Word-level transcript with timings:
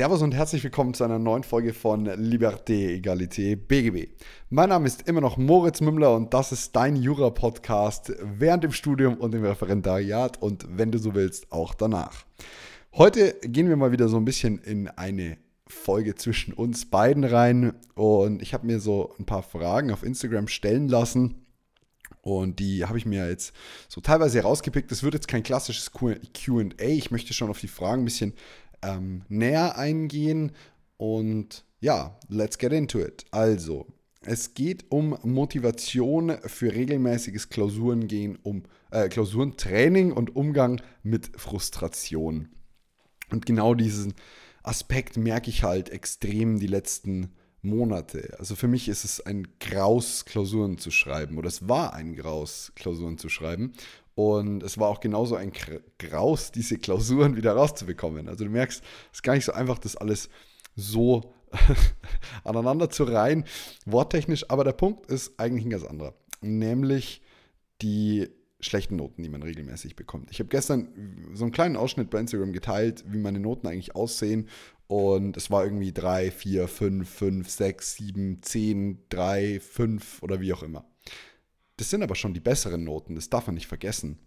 Servus 0.00 0.22
und 0.22 0.32
herzlich 0.32 0.64
willkommen 0.64 0.94
zu 0.94 1.04
einer 1.04 1.18
neuen 1.18 1.42
Folge 1.42 1.74
von 1.74 2.08
Liberté, 2.08 2.88
Egalité, 2.88 3.54
BGB. 3.54 4.08
Mein 4.48 4.70
Name 4.70 4.86
ist 4.86 5.06
immer 5.06 5.20
noch 5.20 5.36
Moritz 5.36 5.82
Mümmler 5.82 6.16
und 6.16 6.32
das 6.32 6.52
ist 6.52 6.74
dein 6.74 6.96
Jura-Podcast 6.96 8.14
während 8.22 8.64
dem 8.64 8.72
Studium 8.72 9.18
und 9.18 9.34
im 9.34 9.44
Referendariat 9.44 10.40
und 10.40 10.64
wenn 10.70 10.90
du 10.90 10.96
so 10.96 11.14
willst, 11.14 11.52
auch 11.52 11.74
danach. 11.74 12.24
Heute 12.94 13.34
gehen 13.42 13.68
wir 13.68 13.76
mal 13.76 13.92
wieder 13.92 14.08
so 14.08 14.16
ein 14.16 14.24
bisschen 14.24 14.56
in 14.60 14.88
eine 14.88 15.36
Folge 15.66 16.14
zwischen 16.14 16.54
uns 16.54 16.88
beiden 16.88 17.24
rein 17.24 17.74
und 17.94 18.40
ich 18.40 18.54
habe 18.54 18.66
mir 18.66 18.80
so 18.80 19.14
ein 19.18 19.26
paar 19.26 19.42
Fragen 19.42 19.90
auf 19.90 20.02
Instagram 20.02 20.48
stellen 20.48 20.88
lassen. 20.88 21.44
Und 22.22 22.58
die 22.58 22.84
habe 22.84 22.98
ich 22.98 23.06
mir 23.06 23.28
jetzt 23.28 23.54
so 23.88 24.00
teilweise 24.02 24.38
herausgepickt. 24.38 24.90
Das 24.90 25.02
wird 25.02 25.14
jetzt 25.14 25.28
kein 25.28 25.42
klassisches 25.42 25.90
QA. 25.92 26.74
Ich 26.78 27.10
möchte 27.10 27.32
schon 27.32 27.48
auf 27.48 27.60
die 27.60 27.68
Fragen 27.68 28.02
ein 28.02 28.04
bisschen 28.04 28.34
ähm, 28.82 29.22
näher 29.28 29.78
eingehen. 29.78 30.52
Und 30.96 31.64
ja, 31.80 32.18
let's 32.28 32.58
get 32.58 32.72
into 32.72 33.00
it. 33.00 33.24
Also, 33.30 33.86
es 34.22 34.52
geht 34.52 34.84
um 34.90 35.16
Motivation 35.22 36.36
für 36.44 36.72
regelmäßiges 36.74 37.48
Klausurengehen, 37.48 38.38
um 38.42 38.64
äh, 38.90 39.08
Klausurentraining 39.08 40.12
und 40.12 40.36
Umgang 40.36 40.82
mit 41.02 41.30
Frustration. 41.36 42.50
Und 43.30 43.46
genau 43.46 43.74
diesen 43.74 44.14
Aspekt 44.62 45.16
merke 45.16 45.48
ich 45.48 45.62
halt 45.62 45.88
extrem 45.88 46.58
die 46.58 46.66
letzten 46.66 47.30
Monate. 47.62 48.36
Also 48.38 48.56
für 48.56 48.68
mich 48.68 48.88
ist 48.88 49.04
es 49.04 49.20
ein 49.24 49.48
Graus, 49.58 50.24
Klausuren 50.24 50.78
zu 50.78 50.90
schreiben. 50.90 51.38
Oder 51.38 51.48
es 51.48 51.68
war 51.68 51.94
ein 51.94 52.14
Graus, 52.14 52.72
Klausuren 52.74 53.18
zu 53.18 53.28
schreiben. 53.28 53.72
Und 54.20 54.62
es 54.62 54.76
war 54.76 54.88
auch 54.88 55.00
genauso 55.00 55.34
ein 55.34 55.50
Graus, 55.98 56.52
diese 56.52 56.76
Klausuren 56.76 57.36
wieder 57.36 57.54
rauszubekommen. 57.54 58.28
Also 58.28 58.44
du 58.44 58.50
merkst, 58.50 58.82
es 58.82 59.18
ist 59.18 59.22
gar 59.22 59.32
nicht 59.34 59.46
so 59.46 59.52
einfach, 59.52 59.78
das 59.78 59.96
alles 59.96 60.28
so 60.76 61.32
aneinander 62.44 62.90
zu 62.90 63.04
reihen, 63.04 63.46
worttechnisch. 63.86 64.50
Aber 64.50 64.62
der 64.62 64.72
Punkt 64.72 65.06
ist 65.06 65.40
eigentlich 65.40 65.64
ein 65.64 65.70
ganz 65.70 65.84
anderer. 65.84 66.12
Nämlich 66.42 67.22
die 67.80 68.28
schlechten 68.60 68.96
Noten, 68.96 69.22
die 69.22 69.30
man 69.30 69.42
regelmäßig 69.42 69.96
bekommt. 69.96 70.30
Ich 70.30 70.38
habe 70.38 70.50
gestern 70.50 71.30
so 71.32 71.44
einen 71.44 71.52
kleinen 71.52 71.78
Ausschnitt 71.78 72.10
bei 72.10 72.20
Instagram 72.20 72.52
geteilt, 72.52 73.04
wie 73.08 73.16
meine 73.16 73.40
Noten 73.40 73.68
eigentlich 73.68 73.96
aussehen. 73.96 74.50
Und 74.86 75.38
es 75.38 75.50
war 75.50 75.64
irgendwie 75.64 75.92
3, 75.92 76.30
4, 76.30 76.68
5, 76.68 77.08
5, 77.08 77.48
6, 77.48 77.94
7, 77.94 78.42
10, 78.42 78.98
3, 79.08 79.60
5 79.60 80.22
oder 80.22 80.42
wie 80.42 80.52
auch 80.52 80.62
immer. 80.62 80.84
Das 81.80 81.88
sind 81.88 82.02
aber 82.02 82.14
schon 82.14 82.34
die 82.34 82.40
besseren 82.40 82.84
Noten, 82.84 83.14
das 83.14 83.30
darf 83.30 83.46
man 83.46 83.54
nicht 83.54 83.66
vergessen. 83.66 84.18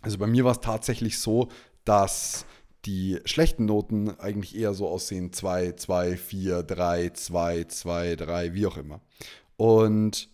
Also 0.00 0.18
bei 0.18 0.26
mir 0.26 0.44
war 0.44 0.50
es 0.50 0.60
tatsächlich 0.60 1.20
so, 1.20 1.48
dass 1.84 2.44
die 2.84 3.20
schlechten 3.24 3.66
Noten 3.66 4.10
eigentlich 4.18 4.56
eher 4.56 4.74
so 4.74 4.88
aussehen 4.88 5.32
2, 5.32 5.74
2, 5.74 6.16
4, 6.16 6.64
3, 6.64 7.10
2, 7.10 7.64
2, 7.66 8.16
3, 8.16 8.54
wie 8.54 8.66
auch 8.66 8.76
immer. 8.76 9.00
Und 9.56 10.28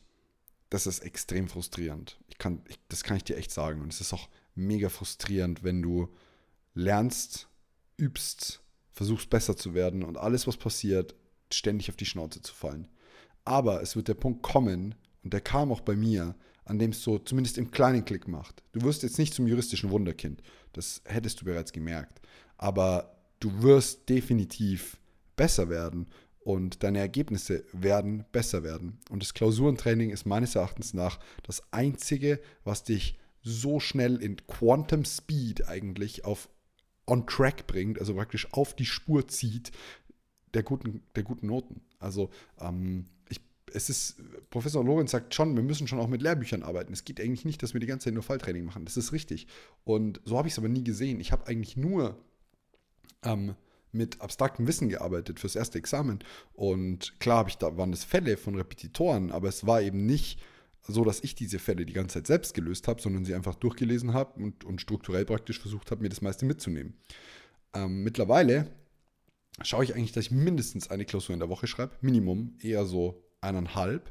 das 0.70 0.86
ist 0.86 1.00
extrem 1.00 1.48
frustrierend. 1.48 2.18
Ich 2.28 2.38
kann, 2.38 2.62
ich, 2.66 2.78
das 2.88 3.04
kann 3.04 3.18
ich 3.18 3.24
dir 3.24 3.36
echt 3.36 3.50
sagen. 3.50 3.82
Und 3.82 3.92
es 3.92 4.00
ist 4.00 4.14
auch 4.14 4.30
mega 4.54 4.88
frustrierend, 4.88 5.62
wenn 5.64 5.82
du 5.82 6.08
lernst, 6.72 7.50
übst, 7.98 8.62
versuchst 8.90 9.28
besser 9.28 9.54
zu 9.54 9.74
werden 9.74 10.02
und 10.02 10.16
alles, 10.16 10.46
was 10.46 10.56
passiert, 10.56 11.14
ständig 11.52 11.90
auf 11.90 11.96
die 11.96 12.06
Schnauze 12.06 12.40
zu 12.40 12.54
fallen. 12.54 12.88
Aber 13.44 13.82
es 13.82 13.96
wird 13.96 14.08
der 14.08 14.14
Punkt 14.14 14.42
kommen, 14.42 14.94
und 15.28 15.34
der 15.34 15.42
kam 15.42 15.70
auch 15.70 15.82
bei 15.82 15.94
mir, 15.94 16.34
an 16.64 16.78
dem 16.78 16.92
es 16.92 17.02
so 17.02 17.18
zumindest 17.18 17.58
im 17.58 17.70
kleinen 17.70 18.06
Klick 18.06 18.28
macht. 18.28 18.62
Du 18.72 18.80
wirst 18.80 19.02
jetzt 19.02 19.18
nicht 19.18 19.34
zum 19.34 19.46
juristischen 19.46 19.90
Wunderkind, 19.90 20.42
das 20.72 21.02
hättest 21.04 21.42
du 21.42 21.44
bereits 21.44 21.70
gemerkt, 21.70 22.22
aber 22.56 23.14
du 23.38 23.62
wirst 23.62 24.08
definitiv 24.08 24.96
besser 25.36 25.68
werden 25.68 26.06
und 26.40 26.82
deine 26.82 27.00
Ergebnisse 27.00 27.66
werden 27.74 28.24
besser 28.32 28.62
werden. 28.62 29.00
Und 29.10 29.22
das 29.22 29.34
Klausurentraining 29.34 30.08
ist 30.08 30.24
meines 30.24 30.54
Erachtens 30.54 30.94
nach 30.94 31.20
das 31.42 31.62
Einzige, 31.74 32.40
was 32.64 32.84
dich 32.84 33.18
so 33.42 33.80
schnell 33.80 34.16
in 34.22 34.38
Quantum 34.46 35.04
Speed 35.04 35.68
eigentlich 35.68 36.24
auf 36.24 36.48
on 37.06 37.26
track 37.26 37.66
bringt, 37.66 37.98
also 37.98 38.14
praktisch 38.14 38.50
auf 38.54 38.74
die 38.74 38.86
Spur 38.86 39.28
zieht 39.28 39.72
der 40.54 40.62
guten, 40.62 41.02
der 41.16 41.22
guten 41.22 41.48
Noten. 41.48 41.82
Also 41.98 42.30
ähm, 42.58 43.04
es 43.74 43.90
ist, 43.90 44.16
Professor 44.50 44.84
Lorenz 44.84 45.10
sagt 45.10 45.34
schon, 45.34 45.56
wir 45.56 45.62
müssen 45.62 45.86
schon 45.86 45.98
auch 45.98 46.08
mit 46.08 46.22
Lehrbüchern 46.22 46.62
arbeiten. 46.62 46.92
Es 46.92 47.04
geht 47.04 47.20
eigentlich 47.20 47.44
nicht, 47.44 47.62
dass 47.62 47.74
wir 47.74 47.80
die 47.80 47.86
ganze 47.86 48.04
Zeit 48.04 48.14
nur 48.14 48.22
Falltraining 48.22 48.64
machen. 48.64 48.84
Das 48.84 48.96
ist 48.96 49.12
richtig. 49.12 49.46
Und 49.84 50.20
so 50.24 50.38
habe 50.38 50.48
ich 50.48 50.54
es 50.54 50.58
aber 50.58 50.68
nie 50.68 50.84
gesehen. 50.84 51.20
Ich 51.20 51.32
habe 51.32 51.46
eigentlich 51.46 51.76
nur 51.76 52.18
ähm, 53.22 53.54
mit 53.92 54.20
abstraktem 54.20 54.66
Wissen 54.66 54.88
gearbeitet 54.88 55.40
fürs 55.40 55.56
erste 55.56 55.78
Examen. 55.78 56.20
Und 56.52 57.18
klar 57.20 57.38
habe 57.38 57.50
ich 57.50 57.58
da 57.58 57.76
waren 57.76 57.90
das 57.90 58.04
Fälle 58.04 58.36
von 58.36 58.54
Repetitoren, 58.54 59.30
aber 59.30 59.48
es 59.48 59.66
war 59.66 59.82
eben 59.82 60.06
nicht 60.06 60.40
so, 60.86 61.04
dass 61.04 61.22
ich 61.22 61.34
diese 61.34 61.58
Fälle 61.58 61.84
die 61.84 61.92
ganze 61.92 62.14
Zeit 62.14 62.26
selbst 62.26 62.54
gelöst 62.54 62.88
habe, 62.88 63.00
sondern 63.00 63.24
sie 63.24 63.34
einfach 63.34 63.54
durchgelesen 63.54 64.14
habe 64.14 64.42
und, 64.42 64.64
und 64.64 64.80
strukturell 64.80 65.24
praktisch 65.24 65.60
versucht 65.60 65.90
habe, 65.90 66.02
mir 66.02 66.08
das 66.08 66.22
meiste 66.22 66.46
mitzunehmen. 66.46 66.94
Ähm, 67.74 68.02
mittlerweile 68.02 68.70
schaue 69.62 69.84
ich 69.84 69.94
eigentlich, 69.94 70.12
dass 70.12 70.26
ich 70.26 70.30
mindestens 70.30 70.90
eine 70.90 71.04
Klausur 71.04 71.34
in 71.34 71.40
der 71.40 71.48
Woche 71.48 71.66
schreibe. 71.66 71.96
Minimum, 72.00 72.56
eher 72.62 72.86
so 72.86 73.22
eineinhalb. 73.40 74.10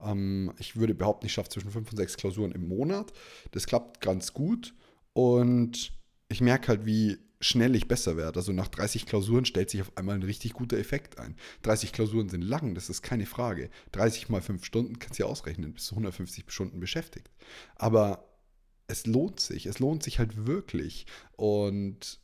Ähm, 0.00 0.52
ich 0.58 0.76
würde 0.76 0.94
behaupten, 0.94 1.26
ich 1.26 1.32
schaffe 1.32 1.50
zwischen 1.50 1.70
fünf 1.70 1.90
und 1.90 1.96
sechs 1.96 2.16
Klausuren 2.16 2.52
im 2.52 2.68
Monat. 2.68 3.12
Das 3.52 3.66
klappt 3.66 4.00
ganz 4.00 4.32
gut 4.32 4.74
und 5.12 5.92
ich 6.28 6.40
merke 6.40 6.68
halt, 6.68 6.86
wie 6.86 7.18
schnell 7.40 7.76
ich 7.76 7.88
besser 7.88 8.16
werde. 8.16 8.38
Also 8.38 8.52
nach 8.52 8.68
30 8.68 9.06
Klausuren 9.06 9.44
stellt 9.44 9.70
sich 9.70 9.82
auf 9.82 9.96
einmal 9.96 10.14
ein 10.14 10.22
richtig 10.22 10.54
guter 10.54 10.78
Effekt 10.78 11.18
ein. 11.18 11.36
30 11.62 11.92
Klausuren 11.92 12.28
sind 12.28 12.42
lang, 12.42 12.74
das 12.74 12.88
ist 12.88 13.02
keine 13.02 13.26
Frage. 13.26 13.70
30 13.92 14.30
mal 14.30 14.40
5 14.40 14.64
Stunden 14.64 14.98
kannst 14.98 15.18
du 15.18 15.24
ja 15.24 15.28
ausrechnen, 15.28 15.74
bis 15.74 15.84
zu 15.84 15.94
150 15.94 16.50
Stunden 16.50 16.80
beschäftigt. 16.80 17.30
Aber 17.76 18.30
es 18.86 19.06
lohnt 19.06 19.40
sich, 19.40 19.66
es 19.66 19.78
lohnt 19.78 20.02
sich 20.02 20.18
halt 20.18 20.46
wirklich. 20.46 21.06
Und 21.36 22.20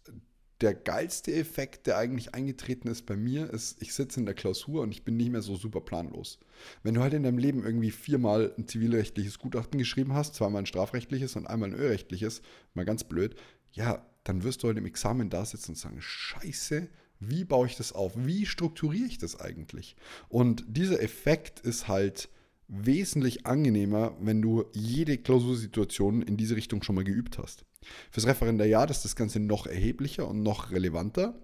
der 0.61 0.75
geilste 0.75 1.35
Effekt, 1.35 1.87
der 1.87 1.97
eigentlich 1.97 2.35
eingetreten 2.35 2.89
ist 2.89 3.07
bei 3.07 3.17
mir, 3.17 3.51
ist, 3.51 3.81
ich 3.81 3.95
sitze 3.95 4.21
in 4.21 4.27
der 4.27 4.35
Klausur 4.35 4.83
und 4.83 4.93
ich 4.93 5.05
bin 5.05 5.17
nicht 5.17 5.31
mehr 5.31 5.43
so 5.43 5.57
super 5.57 5.81
planlos. 5.81 6.39
Wenn 6.83 6.95
du 6.95 7.01
halt 7.01 7.15
in 7.15 7.23
deinem 7.23 7.39
Leben 7.39 7.65
irgendwie 7.65 7.91
viermal 7.91 8.53
ein 8.59 8.69
zivilrechtliches 8.69 9.39
Gutachten 9.39 9.79
geschrieben 9.79 10.13
hast, 10.13 10.35
zweimal 10.35 10.63
ein 10.63 10.67
strafrechtliches 10.67 11.37
und 11.37 11.47
einmal 11.47 11.71
ein 11.71 11.79
ölrechtliches, 11.79 12.43
mal 12.75 12.85
ganz 12.85 13.05
blöd, 13.05 13.37
ja, 13.73 14.07
dann 14.25 14.43
wirst 14.43 14.63
du 14.63 14.69
halt 14.69 14.77
im 14.77 14.87
Examen 14.87 15.31
da 15.31 15.45
sitzen 15.45 15.73
und 15.73 15.77
sagen, 15.77 16.01
scheiße, 16.01 16.89
wie 17.21 17.45
baue 17.45 17.67
ich 17.67 17.77
das 17.77 17.93
auf? 17.93 18.13
Wie 18.17 18.45
strukturiere 18.47 19.07
ich 19.07 19.19
das 19.19 19.41
eigentlich? 19.41 19.97
Und 20.29 20.65
dieser 20.69 21.03
Effekt 21.03 21.61
ist 21.61 21.89
halt 21.89 22.29
wesentlich 22.71 23.47
angenehmer, 23.47 24.17
wenn 24.21 24.41
du 24.41 24.65
jede 24.73 25.19
Klausursituation 25.19 26.23
in 26.23 26.37
diese 26.37 26.57
Richtung 26.57 26.83
schon 26.83 26.95
mal 26.95 27.05
geübt 27.05 27.39
hast. 27.39 27.65
Fürs 28.11 28.27
Referendariat 28.27 28.91
ist 28.91 29.05
das 29.05 29.17
Ganze 29.17 29.41
noch 29.41 29.67
erheblicher 29.67 30.29
und 30.29 30.43
noch 30.43 30.71
relevanter, 30.71 31.35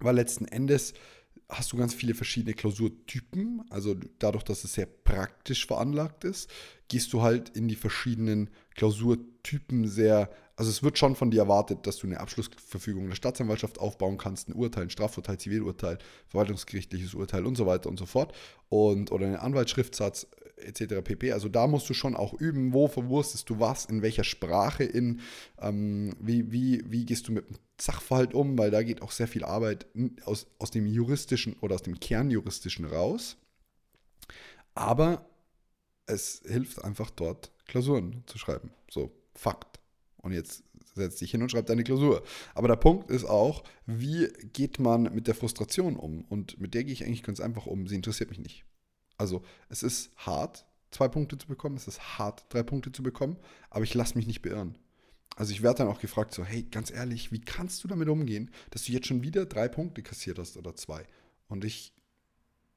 weil 0.00 0.14
letzten 0.14 0.44
Endes 0.44 0.92
hast 1.48 1.72
du 1.72 1.76
ganz 1.76 1.94
viele 1.94 2.14
verschiedene 2.14 2.54
Klausurtypen. 2.54 3.62
Also 3.70 3.94
dadurch, 4.18 4.42
dass 4.42 4.64
es 4.64 4.74
sehr 4.74 4.86
praktisch 4.86 5.66
veranlagt 5.66 6.24
ist, 6.24 6.50
gehst 6.88 7.12
du 7.12 7.22
halt 7.22 7.50
in 7.50 7.68
die 7.68 7.76
verschiedenen 7.76 8.50
Klausurtypen 8.74 9.88
sehr 9.88 10.30
also 10.56 10.70
es 10.70 10.82
wird 10.82 10.98
schon 10.98 11.16
von 11.16 11.30
dir 11.30 11.40
erwartet, 11.40 11.86
dass 11.86 11.96
du 11.96 12.06
eine 12.06 12.20
Abschlussverfügung 12.20 13.08
der 13.08 13.16
Staatsanwaltschaft 13.16 13.80
aufbauen 13.80 14.18
kannst, 14.18 14.48
ein 14.48 14.54
Urteil, 14.54 14.84
ein 14.84 14.90
Strafurteil, 14.90 15.38
Zivilurteil, 15.38 15.98
verwaltungsgerichtliches 16.28 17.14
Urteil 17.14 17.46
und 17.46 17.56
so 17.56 17.66
weiter 17.66 17.88
und 17.88 17.98
so 17.98 18.06
fort. 18.06 18.34
Und, 18.68 19.10
oder 19.10 19.26
einen 19.26 19.36
Anwaltsschriftsatz 19.36 20.28
etc. 20.62 21.02
pp. 21.02 21.32
Also 21.32 21.48
da 21.48 21.66
musst 21.66 21.88
du 21.88 21.94
schon 21.94 22.16
auch 22.16 22.34
üben, 22.34 22.72
wo 22.72 22.88
verwurstest 22.88 23.48
du 23.50 23.60
was, 23.60 23.84
in 23.84 24.02
welcher 24.02 24.24
Sprache, 24.24 24.84
in 24.84 25.20
ähm, 25.60 26.14
wie, 26.20 26.52
wie, 26.52 26.82
wie 26.86 27.04
gehst 27.04 27.28
du 27.28 27.32
mit 27.32 27.48
dem 27.48 27.56
Sachverhalt 27.80 28.34
um, 28.34 28.58
weil 28.58 28.70
da 28.70 28.82
geht 28.82 29.02
auch 29.02 29.10
sehr 29.10 29.28
viel 29.28 29.44
Arbeit 29.44 29.86
aus, 30.24 30.46
aus 30.58 30.70
dem 30.70 30.86
juristischen 30.86 31.54
oder 31.60 31.74
aus 31.74 31.82
dem 31.82 31.98
Kernjuristischen 31.98 32.84
raus. 32.84 33.36
Aber 34.74 35.26
es 36.06 36.42
hilft 36.46 36.82
einfach 36.84 37.10
dort, 37.10 37.52
Klausuren 37.66 38.22
zu 38.26 38.38
schreiben. 38.38 38.70
So, 38.90 39.12
Fakt. 39.34 39.80
Und 40.18 40.32
jetzt 40.32 40.62
setz 40.94 41.16
dich 41.16 41.30
hin 41.30 41.42
und 41.42 41.50
schreib 41.50 41.66
deine 41.66 41.84
Klausur. 41.84 42.22
Aber 42.54 42.68
der 42.68 42.76
Punkt 42.76 43.10
ist 43.10 43.24
auch, 43.24 43.64
wie 43.86 44.28
geht 44.52 44.78
man 44.78 45.14
mit 45.14 45.26
der 45.26 45.34
Frustration 45.34 45.96
um? 45.96 46.24
Und 46.28 46.60
mit 46.60 46.74
der 46.74 46.84
gehe 46.84 46.92
ich 46.92 47.04
eigentlich 47.04 47.22
ganz 47.22 47.40
einfach 47.40 47.66
um. 47.66 47.86
Sie 47.86 47.96
interessiert 47.96 48.30
mich 48.30 48.38
nicht. 48.38 48.64
Also 49.22 49.44
es 49.68 49.84
ist 49.84 50.10
hart, 50.16 50.66
zwei 50.90 51.06
Punkte 51.06 51.38
zu 51.38 51.46
bekommen. 51.46 51.76
Es 51.76 51.86
ist 51.86 52.18
hart, 52.18 52.44
drei 52.48 52.64
Punkte 52.64 52.90
zu 52.90 53.04
bekommen. 53.04 53.36
Aber 53.70 53.84
ich 53.84 53.94
lasse 53.94 54.16
mich 54.16 54.26
nicht 54.26 54.42
beirren. 54.42 54.76
Also 55.36 55.52
ich 55.52 55.62
werde 55.62 55.78
dann 55.78 55.88
auch 55.88 56.00
gefragt, 56.00 56.34
so, 56.34 56.44
hey, 56.44 56.64
ganz 56.64 56.90
ehrlich, 56.90 57.30
wie 57.30 57.40
kannst 57.40 57.84
du 57.84 57.88
damit 57.88 58.08
umgehen, 58.08 58.50
dass 58.70 58.84
du 58.84 58.92
jetzt 58.92 59.06
schon 59.06 59.22
wieder 59.22 59.46
drei 59.46 59.68
Punkte 59.68 60.02
kassiert 60.02 60.40
hast 60.40 60.56
oder 60.56 60.74
zwei? 60.74 61.06
Und 61.46 61.64
ich, 61.64 61.94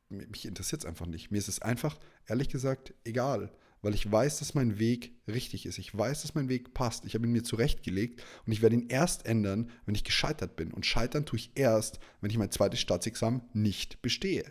mich 0.10 0.46
interessiert 0.46 0.84
es 0.84 0.86
einfach 0.86 1.08
nicht. 1.08 1.32
Mir 1.32 1.40
ist 1.40 1.50
es 1.50 1.64
einfach, 1.64 1.98
ehrlich 2.28 2.50
gesagt, 2.50 2.94
egal, 3.04 3.52
weil 3.82 3.96
ich 3.96 4.10
weiß, 4.10 4.38
dass 4.38 4.54
mein 4.54 4.78
Weg 4.78 5.16
richtig 5.28 5.66
ist. 5.66 5.80
Ich 5.80 5.98
weiß, 5.98 6.22
dass 6.22 6.36
mein 6.36 6.48
Weg 6.48 6.76
passt. 6.76 7.06
Ich 7.06 7.16
habe 7.16 7.26
ihn 7.26 7.34
mir 7.34 7.44
zurechtgelegt 7.44 8.24
und 8.46 8.52
ich 8.52 8.62
werde 8.62 8.76
ihn 8.76 8.88
erst 8.88 9.26
ändern, 9.26 9.72
wenn 9.86 9.96
ich 9.96 10.04
gescheitert 10.04 10.56
bin. 10.56 10.72
Und 10.72 10.86
scheitern 10.86 11.26
tue 11.26 11.40
ich 11.40 11.52
erst, 11.56 12.00
wenn 12.22 12.30
ich 12.30 12.38
mein 12.38 12.52
zweites 12.52 12.80
Staatsexamen 12.80 13.42
nicht 13.54 14.02
bestehe. 14.04 14.46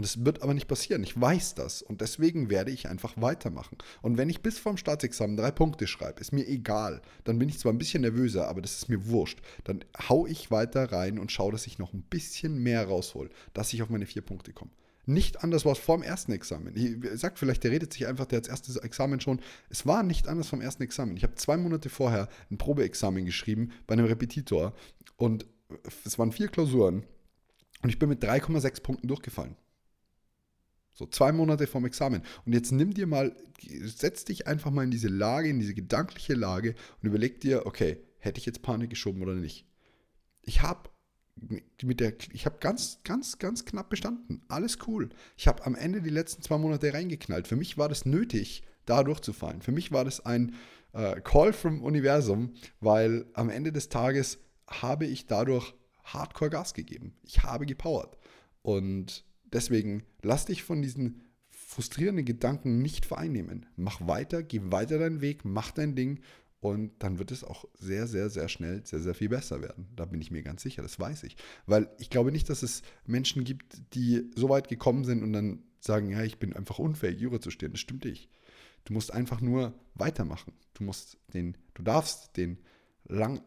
Und 0.00 0.06
es 0.06 0.24
wird 0.24 0.42
aber 0.42 0.54
nicht 0.54 0.66
passieren. 0.66 1.02
Ich 1.02 1.20
weiß 1.20 1.56
das. 1.56 1.82
Und 1.82 2.00
deswegen 2.00 2.48
werde 2.48 2.70
ich 2.70 2.88
einfach 2.88 3.20
weitermachen. 3.20 3.76
Und 4.00 4.16
wenn 4.16 4.30
ich 4.30 4.40
bis 4.40 4.58
vorm 4.58 4.78
Staatsexamen 4.78 5.36
drei 5.36 5.50
Punkte 5.50 5.86
schreibe, 5.86 6.22
ist 6.22 6.32
mir 6.32 6.48
egal. 6.48 7.02
Dann 7.24 7.38
bin 7.38 7.50
ich 7.50 7.58
zwar 7.58 7.70
ein 7.70 7.76
bisschen 7.76 8.00
nervöser, 8.00 8.48
aber 8.48 8.62
das 8.62 8.78
ist 8.78 8.88
mir 8.88 9.08
wurscht. 9.08 9.42
Dann 9.64 9.84
hau 10.08 10.26
ich 10.26 10.50
weiter 10.50 10.90
rein 10.90 11.18
und 11.18 11.30
schaue, 11.30 11.52
dass 11.52 11.66
ich 11.66 11.78
noch 11.78 11.92
ein 11.92 12.00
bisschen 12.00 12.62
mehr 12.62 12.88
raushol, 12.88 13.28
dass 13.52 13.74
ich 13.74 13.82
auf 13.82 13.90
meine 13.90 14.06
vier 14.06 14.22
Punkte 14.22 14.54
komme. 14.54 14.70
Nicht 15.04 15.44
anders 15.44 15.66
war 15.66 15.72
es 15.72 15.78
vor 15.78 15.98
dem 15.98 16.02
ersten 16.02 16.32
Examen. 16.32 16.74
Ich 16.74 17.20
sagt 17.20 17.38
vielleicht, 17.38 17.62
der 17.62 17.70
redet 17.70 17.92
sich 17.92 18.06
einfach, 18.06 18.24
der 18.24 18.38
hat 18.38 18.48
das 18.48 18.66
erste 18.66 18.82
Examen 18.82 19.20
schon. 19.20 19.38
Es 19.68 19.84
war 19.84 20.02
nicht 20.02 20.28
anders 20.28 20.48
vom 20.48 20.62
ersten 20.62 20.82
Examen. 20.82 21.14
Ich 21.18 21.24
habe 21.24 21.34
zwei 21.34 21.58
Monate 21.58 21.90
vorher 21.90 22.30
ein 22.50 22.56
Probeexamen 22.56 23.26
geschrieben 23.26 23.72
bei 23.86 23.92
einem 23.92 24.06
Repetitor 24.06 24.72
und 25.18 25.44
es 26.06 26.18
waren 26.18 26.32
vier 26.32 26.48
Klausuren 26.48 27.04
und 27.82 27.90
ich 27.90 27.98
bin 27.98 28.08
mit 28.08 28.24
3,6 28.24 28.82
Punkten 28.82 29.06
durchgefallen. 29.06 29.56
So 31.00 31.06
zwei 31.06 31.32
Monate 31.32 31.66
vorm 31.66 31.86
Examen. 31.86 32.20
Und 32.44 32.52
jetzt 32.52 32.72
nimm 32.72 32.92
dir 32.92 33.06
mal, 33.06 33.34
setz 33.84 34.26
dich 34.26 34.46
einfach 34.46 34.70
mal 34.70 34.84
in 34.84 34.90
diese 34.90 35.08
Lage, 35.08 35.48
in 35.48 35.58
diese 35.58 35.72
gedankliche 35.72 36.34
Lage 36.34 36.74
und 37.00 37.08
überleg 37.08 37.40
dir, 37.40 37.64
okay, 37.64 37.96
hätte 38.18 38.38
ich 38.38 38.44
jetzt 38.44 38.60
Panik 38.60 38.90
geschoben 38.90 39.22
oder 39.22 39.32
nicht? 39.34 39.64
Ich 40.42 40.60
habe 40.60 40.90
mit 41.82 42.00
der, 42.00 42.12
ich 42.34 42.44
habe 42.44 42.58
ganz, 42.60 42.98
ganz, 43.02 43.38
ganz 43.38 43.64
knapp 43.64 43.88
bestanden. 43.88 44.42
Alles 44.48 44.76
cool. 44.86 45.08
Ich 45.38 45.48
habe 45.48 45.64
am 45.64 45.74
Ende 45.74 46.02
die 46.02 46.10
letzten 46.10 46.42
zwei 46.42 46.58
Monate 46.58 46.92
reingeknallt. 46.92 47.48
Für 47.48 47.56
mich 47.56 47.78
war 47.78 47.88
das 47.88 48.04
nötig, 48.04 48.62
da 48.84 49.02
durchzufallen. 49.02 49.62
Für 49.62 49.72
mich 49.72 49.92
war 49.92 50.04
das 50.04 50.26
ein 50.26 50.54
äh, 50.92 51.18
Call 51.22 51.54
vom 51.54 51.82
Universum, 51.82 52.52
weil 52.80 53.24
am 53.32 53.48
Ende 53.48 53.72
des 53.72 53.88
Tages 53.88 54.36
habe 54.66 55.06
ich 55.06 55.24
dadurch 55.24 55.72
Hardcore 56.04 56.50
Gas 56.50 56.74
gegeben. 56.74 57.14
Ich 57.22 57.42
habe 57.42 57.64
gepowert. 57.64 58.18
Und 58.60 59.24
Deswegen 59.52 60.04
lass 60.22 60.46
dich 60.46 60.62
von 60.62 60.82
diesen 60.82 61.22
frustrierenden 61.48 62.24
Gedanken 62.24 62.82
nicht 62.82 63.06
vereinnehmen. 63.06 63.66
Mach 63.76 64.06
weiter, 64.06 64.42
geh 64.42 64.60
weiter 64.64 64.98
deinen 64.98 65.20
Weg, 65.20 65.44
mach 65.44 65.70
dein 65.70 65.94
Ding 65.94 66.20
und 66.60 66.92
dann 66.98 67.18
wird 67.18 67.30
es 67.30 67.42
auch 67.42 67.64
sehr, 67.78 68.06
sehr, 68.06 68.28
sehr 68.28 68.48
schnell 68.48 68.84
sehr, 68.84 69.00
sehr 69.00 69.14
viel 69.14 69.30
besser 69.30 69.62
werden. 69.62 69.88
Da 69.96 70.04
bin 70.04 70.20
ich 70.20 70.30
mir 70.30 70.42
ganz 70.42 70.62
sicher, 70.62 70.82
das 70.82 71.00
weiß 71.00 71.22
ich. 71.22 71.36
Weil 71.66 71.88
ich 71.98 72.10
glaube 72.10 72.32
nicht, 72.32 72.50
dass 72.50 72.62
es 72.62 72.82
Menschen 73.06 73.44
gibt, 73.44 73.94
die 73.94 74.30
so 74.34 74.48
weit 74.48 74.68
gekommen 74.68 75.04
sind 75.04 75.22
und 75.22 75.32
dann 75.32 75.62
sagen, 75.80 76.10
ja, 76.10 76.22
ich 76.22 76.38
bin 76.38 76.54
einfach 76.54 76.78
unfähig, 76.78 77.18
Jura 77.18 77.40
zu 77.40 77.50
stehen. 77.50 77.72
Das 77.72 77.80
stimmt 77.80 78.04
nicht. 78.04 78.28
Du 78.84 78.92
musst 78.92 79.12
einfach 79.12 79.40
nur 79.40 79.74
weitermachen. 79.94 80.52
Du 80.74 80.84
musst 80.84 81.18
den, 81.32 81.56
du 81.74 81.82
darfst 81.82 82.36
den 82.36 82.58
lang 83.04 83.40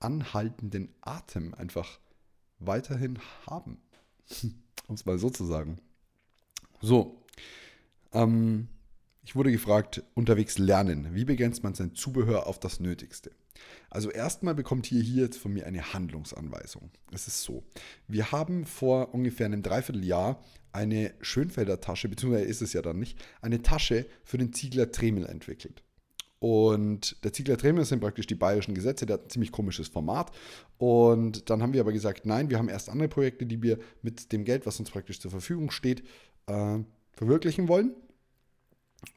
anhaltenden 0.00 0.94
Atem 1.00 1.54
einfach 1.54 2.00
weiterhin 2.58 3.18
haben. 3.46 3.78
Um 4.88 4.94
es 4.94 5.06
mal 5.06 5.18
so 5.18 5.30
zu 5.30 5.44
sagen. 5.44 5.78
So, 6.80 7.24
ähm, 8.12 8.68
ich 9.24 9.34
wurde 9.34 9.50
gefragt, 9.50 10.04
unterwegs 10.14 10.58
lernen. 10.58 11.08
Wie 11.14 11.24
begrenzt 11.24 11.64
man 11.64 11.74
sein 11.74 11.94
Zubehör 11.94 12.46
auf 12.46 12.60
das 12.60 12.78
Nötigste? 12.78 13.32
Also 13.90 14.10
erstmal 14.10 14.54
bekommt 14.54 14.92
ihr 14.92 15.02
hier 15.02 15.24
jetzt 15.24 15.38
von 15.38 15.52
mir 15.52 15.66
eine 15.66 15.92
Handlungsanweisung. 15.92 16.90
Es 17.12 17.26
ist 17.26 17.42
so, 17.42 17.64
wir 18.06 18.30
haben 18.30 18.66
vor 18.66 19.14
ungefähr 19.14 19.46
einem 19.46 19.62
Dreivierteljahr 19.62 20.42
eine 20.72 21.14
Schönfelder 21.20 21.80
Tasche, 21.80 22.08
beziehungsweise 22.08 22.44
ist 22.44 22.62
es 22.62 22.72
ja 22.72 22.82
dann 22.82 22.98
nicht, 22.98 23.18
eine 23.40 23.62
Tasche 23.62 24.06
für 24.24 24.38
den 24.38 24.52
Ziegler 24.52 24.92
Tremel 24.92 25.26
entwickelt. 25.26 25.82
Und 26.38 27.22
der 27.24 27.32
Ziegler 27.32 27.56
Tremel 27.56 27.84
sind 27.84 28.00
praktisch 28.00 28.26
die 28.26 28.34
bayerischen 28.34 28.74
Gesetze, 28.74 29.06
der 29.06 29.14
hat 29.14 29.24
ein 29.24 29.30
ziemlich 29.30 29.52
komisches 29.52 29.88
Format. 29.88 30.32
Und 30.78 31.48
dann 31.48 31.62
haben 31.62 31.72
wir 31.72 31.80
aber 31.80 31.92
gesagt, 31.92 32.26
nein, 32.26 32.50
wir 32.50 32.58
haben 32.58 32.68
erst 32.68 32.90
andere 32.90 33.08
Projekte, 33.08 33.46
die 33.46 33.62
wir 33.62 33.78
mit 34.02 34.32
dem 34.32 34.44
Geld, 34.44 34.66
was 34.66 34.78
uns 34.78 34.90
praktisch 34.90 35.20
zur 35.20 35.30
Verfügung 35.30 35.70
steht, 35.70 36.02
äh, 36.46 36.78
verwirklichen 37.12 37.68
wollen. 37.68 37.94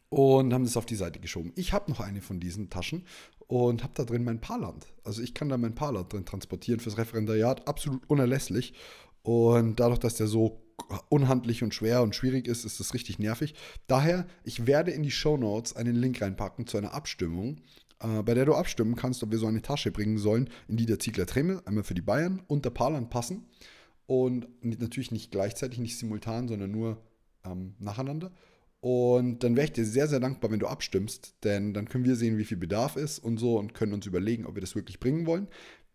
Und 0.10 0.54
haben 0.54 0.64
das 0.64 0.78
auf 0.78 0.88
die 0.88 0.96
Seite 0.96 1.20
geschoben. 1.20 1.52
Ich 1.56 1.72
habe 1.72 1.92
noch 1.92 2.00
eine 2.00 2.22
von 2.22 2.40
diesen 2.40 2.72
Taschen 2.72 3.06
und 3.48 3.84
habe 3.84 3.94
da 3.96 4.06
drin 4.06 4.24
mein 4.24 4.42
Paarland. 4.42 4.88
Also 5.04 5.22
ich 5.22 5.36
kann 5.36 5.50
da 5.50 5.58
mein 5.58 5.76
Paarland 5.76 6.12
drin 6.12 6.26
transportieren 6.26 6.80
fürs 6.80 6.98
Referendariat, 6.98 7.68
absolut 7.68 8.10
unerlässlich. 8.10 8.74
Und 9.22 9.80
dadurch, 9.80 10.00
dass 10.00 10.16
der 10.16 10.26
so 10.26 10.62
unhandlich 11.10 11.64
und 11.64 11.74
schwer 11.74 12.02
und 12.02 12.16
schwierig 12.16 12.48
ist, 12.48 12.66
ist 12.66 12.80
das 12.80 12.94
richtig 12.94 13.20
nervig. 13.20 13.56
Daher, 13.88 14.26
ich 14.44 14.68
werde 14.68 14.92
in 14.92 15.04
die 15.04 15.12
Show 15.12 15.38
Notes 15.38 15.76
einen 15.76 15.96
Link 15.96 16.22
reinpacken 16.22 16.68
zu 16.68 16.78
einer 16.78 16.94
Abstimmung, 16.94 17.62
äh, 18.02 18.24
bei 18.24 18.34
der 18.34 18.46
du 18.46 18.54
abstimmen 18.54 18.96
kannst, 18.96 19.24
ob 19.24 19.32
wir 19.32 19.38
so 19.38 19.48
eine 19.48 19.62
Tasche 19.62 19.92
bringen 19.92 20.18
sollen, 20.18 20.50
in 20.68 20.78
die 20.78 20.86
der 20.86 21.00
Ziegler 21.00 21.26
Tremel, 21.26 21.62
einmal 21.66 21.84
für 21.84 21.94
die 21.96 22.02
Bayern 22.02 22.42
und 22.48 22.66
der 22.66 22.72
Paarland 22.72 23.10
passen. 23.10 23.46
Und 24.06 24.48
natürlich 24.64 25.12
nicht 25.12 25.32
gleichzeitig, 25.32 25.80
nicht 25.80 25.98
simultan, 25.98 26.48
sondern 26.48 26.72
nur 26.72 26.98
ähm, 27.46 27.76
nacheinander. 27.78 28.32
Und 28.82 29.44
dann 29.44 29.58
wäre 29.58 29.66
ich 29.66 29.74
dir 29.74 29.86
sehr, 29.86 30.08
sehr 30.08 30.22
dankbar, 30.22 30.52
wenn 30.52 30.60
du 30.60 30.68
abstimmst, 30.68 31.36
denn 31.44 31.74
dann 31.74 31.90
können 31.90 32.06
wir 32.06 32.16
sehen, 32.16 32.38
wie 32.38 32.46
viel 32.46 32.58
Bedarf 32.58 32.96
ist 32.96 33.20
und 33.20 33.38
so 33.38 33.60
und 33.60 33.74
können 33.74 33.92
uns 33.92 34.06
überlegen, 34.06 34.46
ob 34.46 34.56
wir 34.56 34.62
das 34.62 34.74
wirklich 34.74 35.02
bringen 35.02 35.26
wollen 35.26 35.48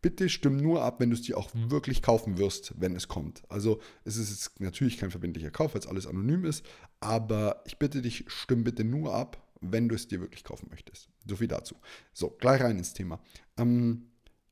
bitte 0.05 0.29
stimm 0.29 0.59
nur 0.59 0.83
ab, 0.83 1.01
wenn 1.01 1.09
du 1.09 1.17
es 1.17 1.23
dir 1.23 1.39
auch 1.39 1.55
mhm. 1.55 1.71
wirklich 1.71 2.03
kaufen 2.03 2.37
wirst, 2.37 2.75
wenn 2.77 2.95
es 2.95 3.09
kommt. 3.09 3.43
Also 3.49 3.81
es 4.05 4.19
ist 4.19 4.29
jetzt 4.29 4.61
natürlich 4.61 4.99
kein 4.99 5.11
verbindlicher 5.11 5.51
Kauf, 5.51 5.73
weil 5.73 5.81
es 5.81 5.87
alles 5.87 6.06
anonym 6.06 6.45
ist, 6.45 6.62
aber 7.01 7.62
ich 7.65 7.79
bitte 7.79 8.03
dich, 8.03 8.27
stimm 8.27 8.65
bitte 8.65 8.85
nur 8.85 9.15
ab, 9.15 9.43
wenn 9.62 9.89
du 9.89 9.95
es 9.95 10.06
dir 10.06 10.21
wirklich 10.21 10.45
kaufen 10.45 10.69
möchtest. 10.71 11.09
So 11.27 11.37
viel 11.37 11.49
dazu. 11.49 11.77
So, 12.12 12.29
gleich 12.39 12.61
rein 12.61 12.77
ins 12.77 12.93
Thema. 12.93 13.19
Ähm, 13.56 14.11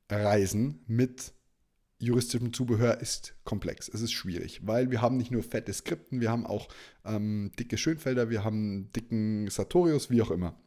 Reisen 0.09 0.79
mit 0.87 1.33
juristischem 1.99 2.51
Zubehör 2.51 2.99
ist 2.99 3.35
komplex. 3.43 3.87
Es 3.89 4.01
ist 4.01 4.11
schwierig, 4.11 4.65
weil 4.65 4.89
wir 4.89 5.03
haben 5.03 5.17
nicht 5.17 5.29
nur 5.29 5.43
fette 5.43 5.71
Skripten, 5.71 6.19
wir 6.19 6.31
haben 6.31 6.47
auch 6.47 6.67
ähm, 7.05 7.51
dicke 7.59 7.77
Schönfelder, 7.77 8.31
wir 8.31 8.43
haben 8.43 8.91
dicken 8.91 9.47
Sartorius, 9.51 10.09
wie 10.09 10.23
auch 10.23 10.31
immer. 10.31 10.59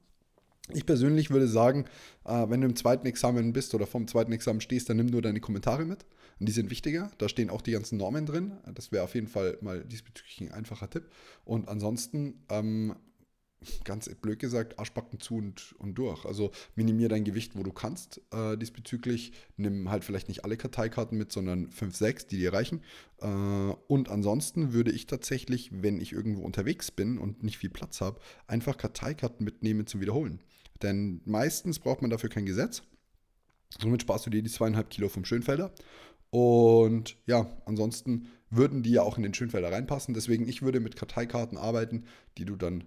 Ich 0.72 0.84
persönlich 0.84 1.30
würde 1.30 1.46
sagen, 1.46 1.84
äh, 2.24 2.46
wenn 2.48 2.60
du 2.60 2.66
im 2.66 2.76
zweiten 2.76 3.06
Examen 3.06 3.52
bist 3.52 3.74
oder 3.74 3.86
vom 3.86 4.08
zweiten 4.08 4.32
Examen 4.32 4.60
stehst, 4.60 4.88
dann 4.88 4.96
nimm 4.96 5.06
nur 5.06 5.22
deine 5.22 5.40
Kommentare 5.40 5.84
mit. 5.84 6.04
Und 6.38 6.48
die 6.48 6.52
sind 6.52 6.70
wichtiger. 6.70 7.10
Da 7.18 7.28
stehen 7.28 7.50
auch 7.50 7.62
die 7.62 7.72
ganzen 7.72 7.96
Normen 7.96 8.26
drin. 8.26 8.52
Das 8.74 8.92
wäre 8.92 9.04
auf 9.04 9.14
jeden 9.14 9.28
Fall 9.28 9.56
mal 9.60 9.84
diesbezüglich 9.84 10.40
ein 10.40 10.52
einfacher 10.52 10.90
Tipp. 10.90 11.08
Und 11.44 11.68
ansonsten, 11.68 12.44
ähm, 12.50 12.94
ganz 13.84 14.08
blöd 14.16 14.38
gesagt, 14.38 14.78
Arschbacken 14.78 15.18
zu 15.18 15.36
und, 15.36 15.74
und 15.78 15.94
durch. 15.94 16.24
Also 16.24 16.50
minimier 16.74 17.08
dein 17.08 17.24
Gewicht, 17.24 17.56
wo 17.56 17.62
du 17.62 17.72
kannst 17.72 18.20
äh, 18.32 18.56
diesbezüglich. 18.56 19.32
Nimm 19.56 19.90
halt 19.90 20.04
vielleicht 20.04 20.28
nicht 20.28 20.44
alle 20.44 20.56
Karteikarten 20.56 21.16
mit, 21.16 21.32
sondern 21.32 21.70
5, 21.70 21.96
6, 21.96 22.26
die 22.26 22.38
dir 22.38 22.52
reichen. 22.52 22.82
Äh, 23.20 23.26
und 23.26 24.10
ansonsten 24.10 24.72
würde 24.72 24.92
ich 24.92 25.06
tatsächlich, 25.06 25.70
wenn 25.72 26.00
ich 26.00 26.12
irgendwo 26.12 26.42
unterwegs 26.42 26.90
bin 26.90 27.18
und 27.18 27.42
nicht 27.42 27.58
viel 27.58 27.70
Platz 27.70 28.00
habe, 28.00 28.20
einfach 28.46 28.76
Karteikarten 28.76 29.44
mitnehmen 29.44 29.86
zum 29.86 30.00
Wiederholen. 30.00 30.40
Denn 30.82 31.20
meistens 31.24 31.78
braucht 31.78 32.02
man 32.02 32.10
dafür 32.10 32.30
kein 32.30 32.46
Gesetz. 32.46 32.82
Somit 33.80 34.02
sparst 34.02 34.26
du 34.26 34.30
dir 34.30 34.42
die 34.42 34.50
zweieinhalb 34.50 34.90
Kilo 34.90 35.08
vom 35.08 35.24
Schönfelder. 35.24 35.72
Und 36.30 37.16
ja, 37.26 37.50
ansonsten 37.66 38.28
würden 38.50 38.82
die 38.82 38.92
ja 38.92 39.02
auch 39.02 39.16
in 39.16 39.22
den 39.22 39.34
Schönfelder 39.34 39.72
reinpassen. 39.72 40.14
Deswegen, 40.14 40.48
ich 40.48 40.62
würde 40.62 40.80
mit 40.80 40.96
Karteikarten 40.96 41.58
arbeiten, 41.58 42.04
die 42.38 42.44
du 42.44 42.56
dann 42.56 42.84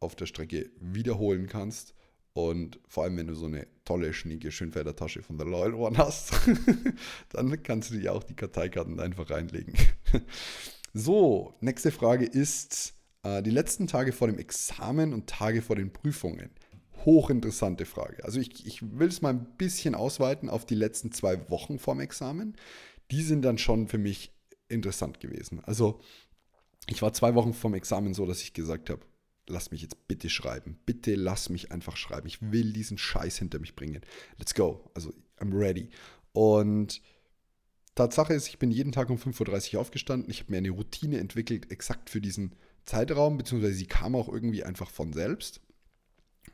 auf 0.00 0.16
der 0.16 0.26
Strecke 0.26 0.70
wiederholen 0.80 1.46
kannst. 1.46 1.94
Und 2.32 2.78
vor 2.86 3.04
allem, 3.04 3.16
wenn 3.16 3.26
du 3.26 3.34
so 3.34 3.46
eine 3.46 3.66
tolle, 3.84 4.12
schnieke 4.12 4.52
Schönfelder 4.52 4.94
Tasche 4.94 5.22
von 5.22 5.36
der 5.36 5.46
Loyal 5.46 5.74
One 5.74 5.98
hast, 5.98 6.32
dann 7.30 7.62
kannst 7.62 7.90
du 7.90 7.98
dir 7.98 8.12
auch 8.12 8.22
die 8.22 8.36
Karteikarten 8.36 9.00
einfach 9.00 9.30
reinlegen. 9.30 9.74
so, 10.94 11.54
nächste 11.60 11.90
Frage 11.90 12.24
ist 12.24 12.94
äh, 13.24 13.42
die 13.42 13.50
letzten 13.50 13.88
Tage 13.88 14.12
vor 14.12 14.28
dem 14.28 14.38
Examen 14.38 15.12
und 15.12 15.26
Tage 15.26 15.60
vor 15.60 15.76
den 15.76 15.92
Prüfungen 15.92 16.50
hochinteressante 17.04 17.84
Frage. 17.84 18.24
Also 18.24 18.40
ich, 18.40 18.66
ich 18.66 18.82
will 18.98 19.08
es 19.08 19.22
mal 19.22 19.30
ein 19.30 19.46
bisschen 19.56 19.94
ausweiten 19.94 20.48
auf 20.48 20.66
die 20.66 20.74
letzten 20.74 21.12
zwei 21.12 21.48
Wochen 21.50 21.78
vorm 21.78 22.00
Examen. 22.00 22.56
Die 23.10 23.22
sind 23.22 23.42
dann 23.42 23.58
schon 23.58 23.88
für 23.88 23.98
mich 23.98 24.32
interessant 24.68 25.20
gewesen. 25.20 25.60
Also 25.64 26.00
ich 26.86 27.02
war 27.02 27.12
zwei 27.12 27.34
Wochen 27.34 27.54
vorm 27.54 27.74
Examen 27.74 28.14
so, 28.14 28.26
dass 28.26 28.42
ich 28.42 28.52
gesagt 28.52 28.90
habe, 28.90 29.02
lass 29.46 29.70
mich 29.70 29.82
jetzt 29.82 30.08
bitte 30.08 30.30
schreiben. 30.30 30.78
Bitte 30.86 31.14
lass 31.14 31.50
mich 31.50 31.72
einfach 31.72 31.96
schreiben. 31.96 32.26
Ich 32.26 32.40
will 32.52 32.72
diesen 32.72 32.98
Scheiß 32.98 33.38
hinter 33.38 33.58
mich 33.58 33.74
bringen. 33.74 34.00
Let's 34.38 34.54
go. 34.54 34.90
Also 34.94 35.12
I'm 35.38 35.56
ready. 35.56 35.90
Und 36.32 37.02
Tatsache 37.94 38.34
ist, 38.34 38.48
ich 38.48 38.58
bin 38.58 38.70
jeden 38.70 38.92
Tag 38.92 39.10
um 39.10 39.16
5.30 39.16 39.74
Uhr 39.74 39.80
aufgestanden. 39.80 40.30
Ich 40.30 40.40
habe 40.40 40.52
mir 40.52 40.58
eine 40.58 40.70
Routine 40.70 41.18
entwickelt, 41.18 41.70
exakt 41.70 42.08
für 42.10 42.20
diesen 42.20 42.54
Zeitraum, 42.86 43.36
beziehungsweise 43.36 43.74
sie 43.74 43.86
kam 43.86 44.14
auch 44.14 44.28
irgendwie 44.28 44.64
einfach 44.64 44.90
von 44.90 45.12
selbst. 45.12 45.60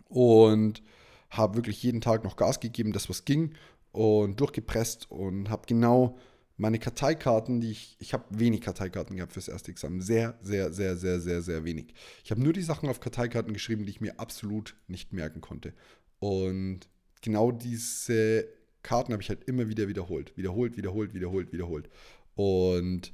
Und 0.08 0.82
habe 1.30 1.56
wirklich 1.56 1.82
jeden 1.82 2.00
Tag 2.00 2.24
noch 2.24 2.36
Gas 2.36 2.60
gegeben, 2.60 2.92
das 2.92 3.08
was 3.08 3.24
ging 3.24 3.54
und 3.92 4.40
durchgepresst 4.40 5.10
und 5.10 5.50
habe 5.50 5.62
genau 5.66 6.18
meine 6.56 6.78
Karteikarten, 6.78 7.60
die 7.60 7.70
ich, 7.70 7.96
ich 7.98 8.14
habe 8.14 8.24
wenig 8.30 8.62
Karteikarten 8.62 9.16
gehabt 9.16 9.32
fürs 9.32 9.48
erste 9.48 9.70
Examen. 9.70 10.00
Sehr, 10.00 10.38
sehr, 10.40 10.72
sehr, 10.72 10.96
sehr, 10.96 11.20
sehr, 11.20 11.42
sehr 11.42 11.64
wenig. 11.64 11.92
Ich 12.24 12.30
habe 12.30 12.42
nur 12.42 12.52
die 12.52 12.62
Sachen 12.62 12.88
auf 12.88 13.00
Karteikarten 13.00 13.52
geschrieben, 13.52 13.84
die 13.84 13.90
ich 13.90 14.00
mir 14.00 14.18
absolut 14.18 14.74
nicht 14.86 15.12
merken 15.12 15.40
konnte. 15.40 15.74
Und 16.18 16.88
genau 17.20 17.52
diese 17.52 18.46
Karten 18.82 19.12
habe 19.12 19.22
ich 19.22 19.28
halt 19.28 19.44
immer 19.44 19.68
wieder 19.68 19.88
wiederholt. 19.88 20.36
Wiederholt, 20.36 20.76
wiederholt, 20.76 21.12
wiederholt, 21.12 21.52
wiederholt. 21.52 21.88
Und 22.34 23.12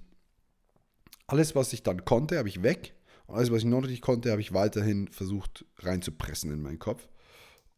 alles, 1.27 1.55
was 1.55 1.73
ich 1.73 1.83
dann 1.83 2.05
konnte, 2.05 2.39
habe 2.39 2.49
ich 2.49 2.63
weg. 2.63 2.95
Alles, 3.33 3.51
was 3.51 3.59
ich 3.59 3.65
noch 3.65 3.81
nicht 3.81 4.03
konnte, 4.03 4.31
habe 4.31 4.43
ich 4.43 4.53
weiterhin 4.53 5.09
versucht 5.09 5.65
reinzupressen 5.79 6.53
in 6.53 6.61
meinen 6.61 6.79
Kopf. 6.79 7.09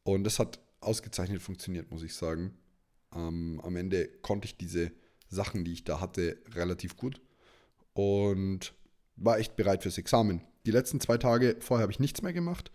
Und 0.02 0.24
das 0.24 0.38
hat 0.38 0.60
ausgezeichnet 0.80 1.40
funktioniert, 1.40 1.90
muss 1.90 2.02
ich 2.02 2.14
sagen. 2.14 2.58
Ähm, 3.14 3.60
am 3.62 3.76
Ende 3.76 4.08
konnte 4.22 4.46
ich 4.46 4.56
diese 4.56 4.90
Sachen, 5.28 5.64
die 5.64 5.72
ich 5.72 5.84
da 5.84 6.00
hatte, 6.00 6.38
relativ 6.54 6.96
gut 6.96 7.20
und 7.92 8.74
war 9.16 9.38
echt 9.38 9.56
bereit 9.56 9.82
fürs 9.82 9.98
Examen. 9.98 10.42
Die 10.66 10.70
letzten 10.70 11.00
zwei 11.00 11.18
Tage 11.18 11.56
vorher 11.60 11.82
habe 11.82 11.92
ich 11.92 12.00
nichts 12.00 12.22
mehr 12.22 12.32
gemacht. 12.32 12.70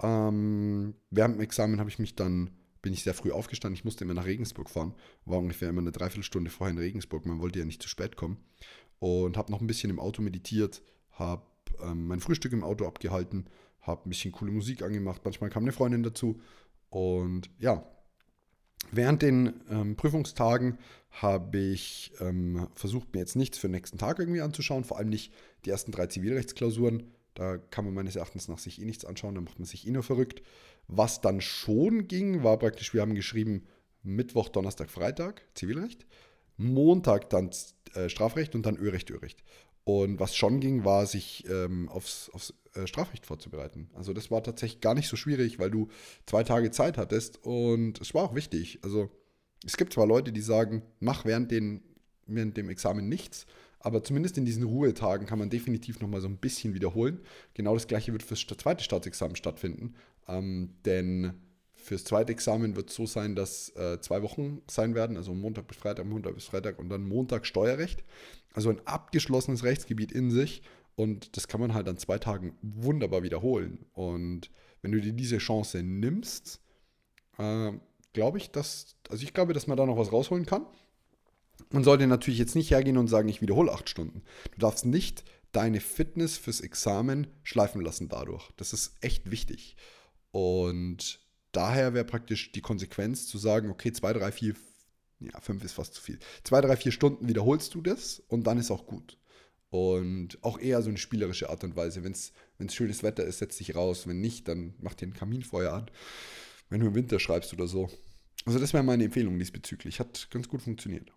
Ähm, 0.00 0.94
während 1.10 1.36
dem 1.36 1.40
Examen 1.40 1.78
habe 1.78 1.90
ich 1.90 1.98
mich 1.98 2.16
dann, 2.16 2.50
bin 2.82 2.92
ich 2.92 3.04
sehr 3.04 3.14
früh 3.14 3.30
aufgestanden. 3.30 3.76
Ich 3.76 3.84
musste 3.84 4.04
immer 4.04 4.14
nach 4.14 4.26
Regensburg 4.26 4.70
fahren. 4.70 4.94
War 5.24 5.38
ungefähr 5.38 5.68
immer 5.68 5.80
eine 5.80 5.92
Dreiviertelstunde 5.92 6.50
vorher 6.50 6.72
in 6.72 6.78
Regensburg. 6.78 7.26
Man 7.26 7.40
wollte 7.40 7.58
ja 7.58 7.64
nicht 7.64 7.82
zu 7.82 7.88
spät 7.88 8.16
kommen. 8.16 8.38
Und 8.98 9.36
habe 9.36 9.52
noch 9.52 9.60
ein 9.60 9.68
bisschen 9.68 9.90
im 9.90 10.00
Auto 10.00 10.22
meditiert, 10.22 10.82
habe 11.12 11.46
ähm, 11.82 12.06
mein 12.06 12.20
Frühstück 12.20 12.52
im 12.52 12.64
Auto 12.64 12.86
abgehalten, 12.86 13.46
habe 13.80 14.06
ein 14.06 14.10
bisschen 14.10 14.32
coole 14.32 14.52
Musik 14.52 14.82
angemacht. 14.82 15.22
Manchmal 15.24 15.50
kam 15.50 15.64
eine 15.64 15.72
Freundin 15.72 16.02
dazu. 16.02 16.40
Und 16.90 17.50
ja, 17.58 17.84
Während 18.90 19.22
den 19.22 19.60
ähm, 19.70 19.96
Prüfungstagen 19.96 20.78
habe 21.10 21.58
ich 21.58 22.12
ähm, 22.20 22.68
versucht, 22.74 23.12
mir 23.12 23.20
jetzt 23.20 23.36
nichts 23.36 23.58
für 23.58 23.68
den 23.68 23.72
nächsten 23.72 23.98
Tag 23.98 24.18
irgendwie 24.18 24.40
anzuschauen, 24.40 24.84
vor 24.84 24.98
allem 24.98 25.08
nicht 25.08 25.32
die 25.64 25.70
ersten 25.70 25.92
drei 25.92 26.06
Zivilrechtsklausuren. 26.06 27.12
Da 27.34 27.58
kann 27.58 27.84
man 27.84 27.94
meines 27.94 28.16
Erachtens 28.16 28.48
nach 28.48 28.58
sich 28.58 28.80
eh 28.80 28.84
nichts 28.84 29.04
anschauen, 29.04 29.34
da 29.34 29.40
macht 29.40 29.58
man 29.58 29.66
sich 29.66 29.86
eh 29.86 29.90
nur 29.90 30.02
verrückt. 30.02 30.42
Was 30.86 31.20
dann 31.20 31.40
schon 31.40 32.08
ging, 32.08 32.42
war 32.42 32.58
praktisch, 32.58 32.94
wir 32.94 33.02
haben 33.02 33.14
geschrieben 33.14 33.66
Mittwoch, 34.02 34.48
Donnerstag, 34.48 34.90
Freitag, 34.90 35.42
Zivilrecht, 35.54 36.06
Montag 36.56 37.28
dann 37.30 37.50
äh, 37.94 38.08
Strafrecht 38.08 38.54
und 38.54 38.64
dann 38.64 38.78
Örecht, 38.78 39.10
Örecht. 39.10 39.44
Und 39.88 40.20
was 40.20 40.36
schon 40.36 40.60
ging, 40.60 40.84
war, 40.84 41.06
sich 41.06 41.48
ähm, 41.48 41.88
aufs, 41.88 42.28
aufs 42.34 42.52
äh, 42.74 42.86
Strafrecht 42.86 43.24
vorzubereiten. 43.24 43.88
Also 43.94 44.12
das 44.12 44.30
war 44.30 44.42
tatsächlich 44.42 44.82
gar 44.82 44.92
nicht 44.92 45.08
so 45.08 45.16
schwierig, 45.16 45.58
weil 45.58 45.70
du 45.70 45.88
zwei 46.26 46.44
Tage 46.44 46.70
Zeit 46.70 46.98
hattest 46.98 47.42
und 47.42 47.98
es 47.98 48.12
war 48.12 48.24
auch 48.24 48.34
wichtig. 48.34 48.80
Also 48.82 49.08
es 49.64 49.78
gibt 49.78 49.94
zwar 49.94 50.06
Leute, 50.06 50.30
die 50.30 50.42
sagen, 50.42 50.82
mach 51.00 51.24
während, 51.24 51.50
den, 51.50 51.80
während 52.26 52.58
dem 52.58 52.68
Examen 52.68 53.08
nichts, 53.08 53.46
aber 53.80 54.04
zumindest 54.04 54.36
in 54.36 54.44
diesen 54.44 54.64
Ruhetagen 54.64 55.26
kann 55.26 55.38
man 55.38 55.48
definitiv 55.48 56.00
nochmal 56.00 56.20
so 56.20 56.28
ein 56.28 56.36
bisschen 56.36 56.74
wiederholen. 56.74 57.22
Genau 57.54 57.72
das 57.72 57.86
gleiche 57.86 58.12
wird 58.12 58.22
fürs 58.22 58.46
zweite 58.46 58.84
Staatsexamen 58.84 59.36
stattfinden, 59.36 59.94
ähm, 60.28 60.74
denn 60.84 61.32
fürs 61.78 62.04
zweite 62.04 62.32
Examen 62.32 62.76
wird 62.76 62.90
es 62.90 62.96
so 62.96 63.06
sein, 63.06 63.34
dass 63.34 63.74
äh, 63.76 64.00
zwei 64.00 64.22
Wochen 64.22 64.62
sein 64.68 64.94
werden, 64.94 65.16
also 65.16 65.32
Montag 65.32 65.68
bis 65.68 65.76
Freitag, 65.76 66.06
Montag 66.06 66.34
bis 66.34 66.44
Freitag 66.44 66.78
und 66.78 66.88
dann 66.88 67.06
Montag 67.06 67.46
Steuerrecht. 67.46 68.04
Also 68.52 68.70
ein 68.70 68.80
abgeschlossenes 68.86 69.64
Rechtsgebiet 69.64 70.12
in 70.12 70.30
sich 70.30 70.62
und 70.96 71.36
das 71.36 71.46
kann 71.48 71.60
man 71.60 71.74
halt 71.74 71.88
an 71.88 71.96
zwei 71.96 72.18
Tagen 72.18 72.58
wunderbar 72.60 73.22
wiederholen. 73.22 73.86
Und 73.92 74.50
wenn 74.82 74.92
du 74.92 75.00
dir 75.00 75.12
diese 75.12 75.38
Chance 75.38 75.82
nimmst, 75.82 76.60
äh, 77.38 77.72
glaube 78.12 78.38
ich, 78.38 78.50
dass, 78.50 78.96
also 79.08 79.22
ich 79.22 79.32
glaube, 79.32 79.52
dass 79.52 79.68
man 79.68 79.76
da 79.76 79.86
noch 79.86 79.96
was 79.96 80.12
rausholen 80.12 80.44
kann. 80.44 80.66
Man 81.70 81.84
sollte 81.84 82.06
natürlich 82.06 82.40
jetzt 82.40 82.56
nicht 82.56 82.70
hergehen 82.70 82.98
und 82.98 83.08
sagen, 83.08 83.28
ich 83.28 83.40
wiederhole 83.40 83.72
acht 83.72 83.88
Stunden. 83.88 84.22
Du 84.52 84.58
darfst 84.58 84.86
nicht 84.86 85.24
deine 85.52 85.80
Fitness 85.80 86.36
fürs 86.36 86.60
Examen 86.60 87.28
schleifen 87.42 87.80
lassen 87.80 88.08
dadurch. 88.08 88.50
Das 88.56 88.72
ist 88.72 88.96
echt 89.00 89.30
wichtig. 89.30 89.76
Und 90.30 91.20
daher 91.52 91.94
wäre 91.94 92.04
praktisch 92.04 92.52
die 92.52 92.60
Konsequenz 92.60 93.26
zu 93.26 93.38
sagen, 93.38 93.70
okay, 93.70 93.92
zwei, 93.92 94.12
drei, 94.12 94.32
vier, 94.32 94.54
ja, 95.20 95.40
fünf 95.40 95.64
ist 95.64 95.72
fast 95.72 95.94
zu 95.94 96.02
viel. 96.02 96.18
Zwei, 96.44 96.60
drei, 96.60 96.76
vier 96.76 96.92
Stunden 96.92 97.28
wiederholst 97.28 97.74
du 97.74 97.80
das 97.80 98.22
und 98.28 98.46
dann 98.46 98.58
ist 98.58 98.70
auch 98.70 98.86
gut. 98.86 99.18
Und 99.70 100.42
auch 100.42 100.58
eher 100.58 100.80
so 100.82 100.88
eine 100.88 100.98
spielerische 100.98 101.50
Art 101.50 101.62
und 101.62 101.76
Weise. 101.76 102.02
Wenn 102.02 102.12
es 102.12 102.32
schönes 102.74 103.02
Wetter 103.02 103.24
ist, 103.24 103.38
setz 103.38 103.58
dich 103.58 103.74
raus. 103.74 104.06
Wenn 104.06 104.20
nicht, 104.20 104.48
dann 104.48 104.74
mach 104.80 104.94
dir 104.94 105.06
ein 105.06 105.12
Kaminfeuer 105.12 105.72
an. 105.72 105.90
Wenn 106.70 106.80
du 106.80 106.86
im 106.86 106.94
Winter 106.94 107.18
schreibst 107.20 107.52
oder 107.52 107.66
so. 107.66 107.90
Also 108.46 108.58
das 108.58 108.72
wäre 108.72 108.82
meine 108.82 109.04
Empfehlung 109.04 109.38
diesbezüglich. 109.38 110.00
Hat 110.00 110.28
ganz 110.30 110.48
gut 110.48 110.62
funktioniert. 110.62 111.12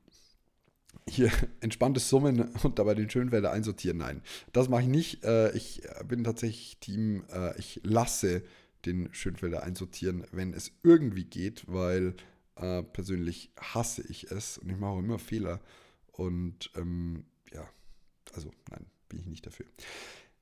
Hier 1.07 1.31
entspanntes 1.61 2.09
Summen 2.09 2.41
und 2.63 2.77
dabei 2.77 2.93
den 2.93 3.09
Schönfelder 3.09 3.51
einsortieren. 3.51 3.99
Nein, 3.99 4.21
das 4.51 4.67
mache 4.67 4.81
ich 4.81 4.87
nicht. 4.89 5.23
Äh, 5.23 5.55
ich 5.55 5.83
bin 6.07 6.25
tatsächlich 6.25 6.77
Team, 6.79 7.23
äh, 7.31 7.57
ich 7.57 7.79
lasse 7.83 8.43
den 8.85 9.13
Schönfelder 9.13 9.63
einsortieren, 9.63 10.25
wenn 10.31 10.53
es 10.53 10.71
irgendwie 10.83 11.25
geht, 11.25 11.63
weil 11.67 12.15
äh, 12.55 12.83
persönlich 12.83 13.51
hasse 13.59 14.03
ich 14.07 14.31
es 14.31 14.57
und 14.57 14.69
ich 14.69 14.77
mache 14.77 14.91
auch 14.91 14.99
immer 14.99 15.19
Fehler. 15.19 15.61
Und 16.11 16.71
ähm, 16.75 17.25
ja, 17.53 17.67
also 18.33 18.51
nein, 18.69 18.85
bin 19.09 19.19
ich 19.19 19.27
nicht 19.27 19.45
dafür. 19.45 19.65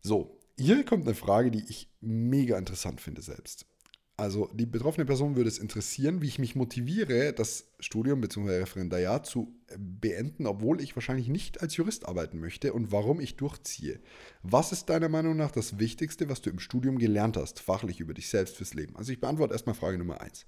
So, 0.02 0.40
hier 0.58 0.84
kommt 0.86 1.06
eine 1.06 1.16
Frage, 1.16 1.52
die 1.52 1.64
ich 1.70 1.90
mega 2.02 2.58
interessant 2.58 3.02
finde 3.02 3.22
selbst. 3.22 3.66
Also 4.20 4.50
die 4.54 4.66
betroffene 4.66 5.06
Person 5.06 5.38
würde 5.38 5.48
es 5.48 5.60
interessieren, 5.60 6.22
wie 6.22 6.28
ich 6.28 6.40
mich 6.40 6.54
motiviere, 6.54 7.32
das 7.32 7.72
Studium 7.80 8.20
bzw. 8.20 8.58
Referendariat 8.60 9.26
zu 9.26 9.56
beenden, 9.78 10.46
obwohl 10.46 10.82
ich 10.82 10.96
wahrscheinlich 10.98 11.30
nicht 11.30 11.62
als 11.62 11.78
Jurist 11.78 12.06
arbeiten 12.06 12.38
möchte 12.40 12.74
und 12.74 12.92
warum 12.92 13.22
ich 13.22 13.38
durchziehe. 13.38 14.02
Was 14.44 14.74
ist 14.74 14.90
deiner 14.90 15.08
Meinung 15.08 15.38
nach 15.38 15.52
das 15.52 15.80
Wichtigste, 15.80 16.28
was 16.28 16.42
du 16.42 16.50
im 16.50 16.60
Studium 16.60 16.98
gelernt 16.98 17.38
hast, 17.38 17.62
fachlich 17.62 18.02
über 18.02 18.14
dich 18.14 18.28
selbst 18.28 18.58
fürs 18.58 18.74
Leben? 18.74 18.98
Also 18.98 19.14
ich 19.14 19.22
beantworte 19.22 19.54
erstmal 19.54 19.76
Frage 19.76 19.98
Nummer 19.98 20.20
1. 20.20 20.46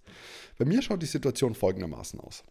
Bei 0.58 0.66
mir 0.66 0.82
schaut 0.82 1.02
die 1.02 1.08
Situation 1.08 1.56
folgendermaßen 1.56 2.20
aus 2.20 2.44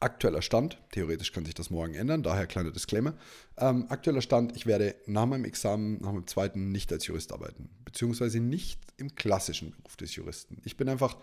aktueller 0.00 0.42
Stand, 0.42 0.78
theoretisch 0.90 1.32
kann 1.32 1.44
sich 1.44 1.54
das 1.54 1.70
morgen 1.70 1.94
ändern, 1.94 2.22
daher 2.22 2.46
kleiner 2.46 2.70
Disclaimer. 2.70 3.14
Ähm, 3.56 3.86
aktueller 3.88 4.22
Stand, 4.22 4.56
ich 4.56 4.66
werde 4.66 4.94
nach 5.06 5.26
meinem 5.26 5.44
Examen, 5.44 6.00
nach 6.00 6.12
meinem 6.12 6.26
zweiten, 6.26 6.70
nicht 6.70 6.92
als 6.92 7.06
Jurist 7.06 7.32
arbeiten, 7.32 7.70
beziehungsweise 7.84 8.40
nicht 8.40 8.80
im 8.96 9.14
klassischen 9.14 9.70
Beruf 9.70 9.96
des 9.96 10.14
Juristen. 10.14 10.60
Ich 10.64 10.76
bin 10.76 10.88
einfach 10.88 11.16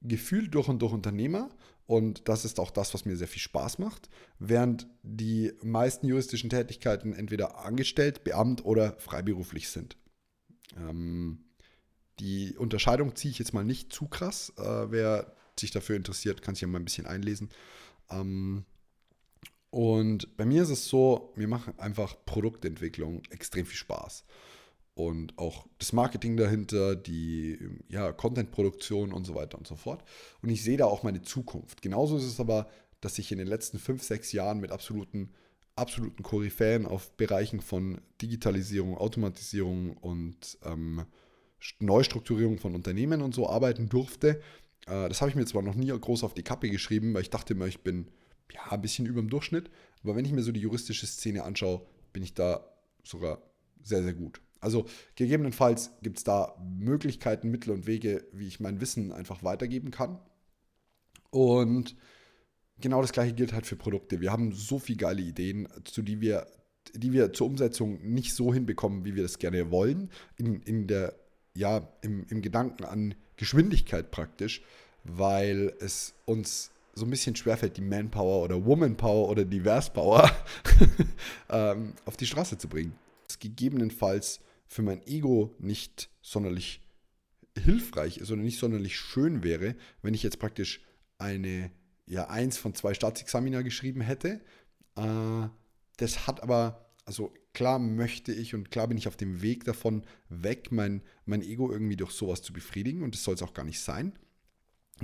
gefühlt 0.00 0.54
durch 0.54 0.68
und 0.68 0.80
durch 0.80 0.92
Unternehmer 0.92 1.50
und 1.86 2.28
das 2.28 2.44
ist 2.44 2.58
auch 2.58 2.70
das, 2.70 2.94
was 2.94 3.04
mir 3.04 3.16
sehr 3.16 3.28
viel 3.28 3.42
Spaß 3.42 3.78
macht, 3.78 4.08
während 4.38 4.86
die 5.02 5.52
meisten 5.62 6.06
juristischen 6.06 6.50
Tätigkeiten 6.50 7.12
entweder 7.12 7.64
angestellt, 7.64 8.24
beamt 8.24 8.64
oder 8.64 8.94
freiberuflich 8.98 9.68
sind. 9.68 9.96
Ähm, 10.76 11.44
die 12.18 12.56
Unterscheidung 12.56 13.16
ziehe 13.16 13.32
ich 13.32 13.38
jetzt 13.38 13.54
mal 13.54 13.64
nicht 13.64 13.92
zu 13.92 14.06
krass. 14.06 14.52
Äh, 14.56 14.90
wer 14.90 15.34
sich 15.62 15.70
dafür 15.70 15.96
interessiert, 15.96 16.42
kann 16.42 16.54
sich 16.54 16.62
ja 16.62 16.68
mal 16.68 16.78
ein 16.78 16.84
bisschen 16.84 17.06
einlesen. 17.06 17.48
Ähm, 18.10 18.64
und 19.70 20.36
bei 20.36 20.44
mir 20.44 20.62
ist 20.62 20.68
es 20.68 20.86
so, 20.86 21.32
mir 21.34 21.48
macht 21.48 21.80
einfach 21.80 22.14
Produktentwicklung 22.26 23.22
extrem 23.30 23.64
viel 23.64 23.78
Spaß. 23.78 24.24
Und 24.94 25.38
auch 25.38 25.66
das 25.78 25.94
Marketing 25.94 26.36
dahinter, 26.36 26.94
die 26.94 27.58
ja, 27.88 28.12
Content-Produktion 28.12 29.12
und 29.12 29.24
so 29.24 29.34
weiter 29.34 29.56
und 29.56 29.66
so 29.66 29.74
fort. 29.74 30.04
Und 30.42 30.50
ich 30.50 30.62
sehe 30.62 30.76
da 30.76 30.84
auch 30.84 31.02
meine 31.02 31.22
Zukunft. 31.22 31.80
Genauso 31.80 32.18
ist 32.18 32.24
es 32.26 32.38
aber, 32.38 32.68
dass 33.00 33.18
ich 33.18 33.32
in 33.32 33.38
den 33.38 33.46
letzten 33.46 33.78
fünf, 33.78 34.02
sechs 34.02 34.32
Jahren 34.32 34.60
mit 34.60 34.70
absoluten, 34.70 35.30
absoluten 35.74 36.22
Koryphäen 36.22 36.84
auf 36.84 37.10
Bereichen 37.16 37.62
von 37.62 38.02
Digitalisierung, 38.20 38.98
Automatisierung 38.98 39.96
und 39.96 40.58
ähm, 40.64 41.06
Neustrukturierung 41.78 42.58
von 42.58 42.74
Unternehmen 42.74 43.22
und 43.22 43.34
so 43.34 43.48
arbeiten 43.48 43.88
durfte, 43.88 44.42
äh, 44.86 45.08
das 45.08 45.20
habe 45.20 45.30
ich 45.30 45.36
mir 45.36 45.46
zwar 45.46 45.62
noch 45.62 45.74
nie 45.74 45.88
groß 45.88 46.24
auf 46.24 46.34
die 46.34 46.42
Kappe 46.42 46.70
geschrieben, 46.70 47.14
weil 47.14 47.22
ich 47.22 47.30
dachte 47.30 47.54
immer, 47.54 47.66
ich 47.66 47.80
bin 47.82 48.08
ja 48.52 48.60
ein 48.70 48.82
bisschen 48.82 49.06
über 49.06 49.20
dem 49.20 49.30
Durchschnitt. 49.30 49.70
Aber 50.02 50.16
wenn 50.16 50.24
ich 50.24 50.32
mir 50.32 50.42
so 50.42 50.52
die 50.52 50.60
juristische 50.60 51.06
Szene 51.06 51.44
anschaue, 51.44 51.86
bin 52.12 52.22
ich 52.22 52.34
da 52.34 52.64
sogar 53.02 53.42
sehr, 53.82 54.02
sehr 54.02 54.14
gut. 54.14 54.40
Also 54.60 54.86
gegebenenfalls 55.16 55.90
gibt 56.02 56.18
es 56.18 56.24
da 56.24 56.54
Möglichkeiten, 56.62 57.50
Mittel 57.50 57.72
und 57.72 57.86
Wege, 57.86 58.24
wie 58.32 58.46
ich 58.46 58.60
mein 58.60 58.80
Wissen 58.80 59.12
einfach 59.12 59.42
weitergeben 59.42 59.90
kann. 59.90 60.20
Und 61.30 61.96
genau 62.78 63.00
das 63.00 63.12
gleiche 63.12 63.34
gilt 63.34 63.52
halt 63.52 63.66
für 63.66 63.76
Produkte. 63.76 64.20
Wir 64.20 64.30
haben 64.30 64.52
so 64.52 64.78
viele 64.78 64.98
geile 64.98 65.22
Ideen, 65.22 65.66
zu 65.84 66.02
die 66.02 66.20
wir, 66.20 66.46
die 66.94 67.12
wir 67.12 67.32
zur 67.32 67.48
Umsetzung 67.48 68.00
nicht 68.02 68.34
so 68.34 68.54
hinbekommen, 68.54 69.04
wie 69.04 69.16
wir 69.16 69.22
das 69.24 69.38
gerne 69.38 69.70
wollen. 69.72 70.10
In, 70.36 70.60
in 70.62 70.86
der, 70.86 71.18
ja, 71.56 71.88
im, 72.02 72.24
im 72.28 72.40
Gedanken 72.40 72.84
an 72.84 73.14
Geschwindigkeit 73.42 74.12
praktisch, 74.12 74.62
weil 75.02 75.74
es 75.80 76.14
uns 76.26 76.70
so 76.94 77.04
ein 77.04 77.10
bisschen 77.10 77.34
schwerfällt, 77.34 77.76
die 77.76 77.80
Manpower 77.80 78.44
oder 78.44 78.64
Womanpower 78.64 79.28
oder 79.28 79.44
Diverse-Power 79.44 80.30
ähm, 81.50 81.94
auf 82.04 82.16
die 82.16 82.26
Straße 82.26 82.56
zu 82.56 82.68
bringen. 82.68 82.94
Das 83.26 83.40
gegebenenfalls 83.40 84.38
für 84.68 84.82
mein 84.82 85.04
Ego 85.08 85.52
nicht 85.58 86.08
sonderlich 86.20 86.82
hilfreich 87.58 88.18
ist 88.18 88.30
oder 88.30 88.42
nicht 88.42 88.60
sonderlich 88.60 88.96
schön 88.96 89.42
wäre, 89.42 89.74
wenn 90.02 90.14
ich 90.14 90.22
jetzt 90.22 90.38
praktisch 90.38 90.80
eine, 91.18 91.72
ja, 92.06 92.28
eins 92.28 92.58
von 92.58 92.76
zwei 92.76 92.94
Staatsexamina 92.94 93.62
geschrieben 93.62 94.02
hätte. 94.02 94.40
Äh, 94.94 95.48
das 95.96 96.28
hat 96.28 96.44
aber, 96.44 96.91
also 97.04 97.34
klar 97.52 97.78
möchte 97.78 98.32
ich 98.32 98.54
und 98.54 98.70
klar 98.70 98.88
bin 98.88 98.98
ich 98.98 99.08
auf 99.08 99.16
dem 99.16 99.42
Weg 99.42 99.64
davon 99.64 100.04
weg, 100.28 100.70
mein, 100.70 101.02
mein 101.24 101.42
Ego 101.42 101.70
irgendwie 101.70 101.96
durch 101.96 102.12
sowas 102.12 102.42
zu 102.42 102.52
befriedigen 102.52 103.02
und 103.02 103.14
das 103.14 103.24
soll 103.24 103.34
es 103.34 103.42
auch 103.42 103.54
gar 103.54 103.64
nicht 103.64 103.80
sein. 103.80 104.18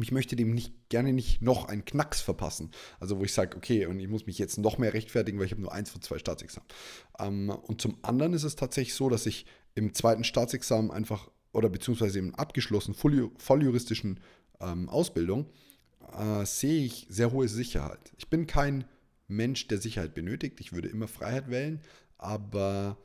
Ich 0.01 0.13
möchte 0.13 0.37
dem 0.37 0.55
nicht 0.55 0.89
gerne 0.91 1.13
nicht 1.13 1.43
noch 1.43 1.65
einen 1.65 1.85
Knacks 1.85 2.21
verpassen. 2.21 2.71
Also 3.01 3.19
wo 3.19 3.25
ich 3.25 3.33
sage, 3.33 3.57
okay, 3.57 3.87
und 3.87 3.99
ich 3.99 4.07
muss 4.07 4.27
mich 4.27 4.39
jetzt 4.39 4.59
noch 4.59 4.79
mehr 4.79 4.95
rechtfertigen, 4.95 5.39
weil 5.39 5.47
ich 5.47 5.53
habe 5.53 5.63
nur 5.63 5.73
eins 5.73 5.91
von 5.91 6.03
zwei 6.03 6.19
Staatsexamen. 6.19 6.69
Ähm, 7.19 7.51
und 7.51 7.81
zum 7.81 7.99
anderen 8.03 8.33
ist 8.33 8.45
es 8.45 8.55
tatsächlich 8.55 8.95
so, 8.95 9.09
dass 9.09 9.27
ich 9.27 9.47
im 9.75 9.95
zweiten 9.95 10.23
Staatsexamen 10.23 10.93
einfach 10.93 11.31
oder 11.53 11.69
beziehungsweise 11.69 12.19
im 12.21 12.35
abgeschlossenen 12.35 12.97
volljuristischen 13.39 14.21
ähm, 14.61 14.89
Ausbildung 14.89 15.47
äh, 16.17 16.45
sehe 16.45 16.85
ich 16.85 17.07
sehr 17.09 17.33
hohe 17.33 17.49
Sicherheit. 17.49 18.13
Ich 18.19 18.29
bin 18.29 18.47
kein 18.47 18.85
Mensch, 19.29 19.69
der 19.69 19.79
Sicherheit 19.79 20.15
benötigt. 20.15 20.61
Ich 20.61 20.73
würde 20.73 20.89
immer 20.89 21.09
Freiheit 21.09 21.51
wählen, 21.51 21.81
aber 22.17 22.99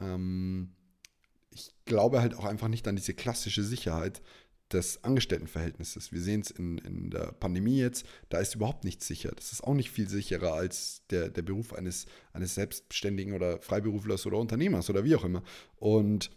ähm, 0.00 0.72
ich 1.50 1.70
glaube 1.84 2.20
halt 2.20 2.34
auch 2.34 2.44
einfach 2.44 2.68
nicht 2.68 2.86
an 2.86 2.96
diese 2.96 3.14
klassische 3.14 3.64
Sicherheit 3.64 4.22
des 4.72 5.04
Angestelltenverhältnisses. 5.04 6.12
Wir 6.12 6.20
sehen 6.20 6.40
es 6.40 6.50
in, 6.50 6.78
in 6.78 7.10
der 7.10 7.32
Pandemie 7.32 7.78
jetzt, 7.78 8.06
da 8.28 8.38
ist 8.38 8.54
überhaupt 8.54 8.84
nichts 8.84 9.06
sicher. 9.06 9.30
Das 9.34 9.52
ist 9.52 9.62
auch 9.62 9.74
nicht 9.74 9.90
viel 9.90 10.08
sicherer 10.08 10.54
als 10.54 11.02
der, 11.10 11.28
der 11.28 11.42
Beruf 11.42 11.74
eines, 11.74 12.06
eines 12.32 12.54
Selbstständigen 12.54 13.34
oder 13.34 13.60
Freiberuflers 13.60 14.26
oder 14.26 14.38
Unternehmers 14.38 14.88
oder 14.88 15.04
wie 15.04 15.14
auch 15.14 15.24
immer. 15.24 15.42
Und 15.76 16.30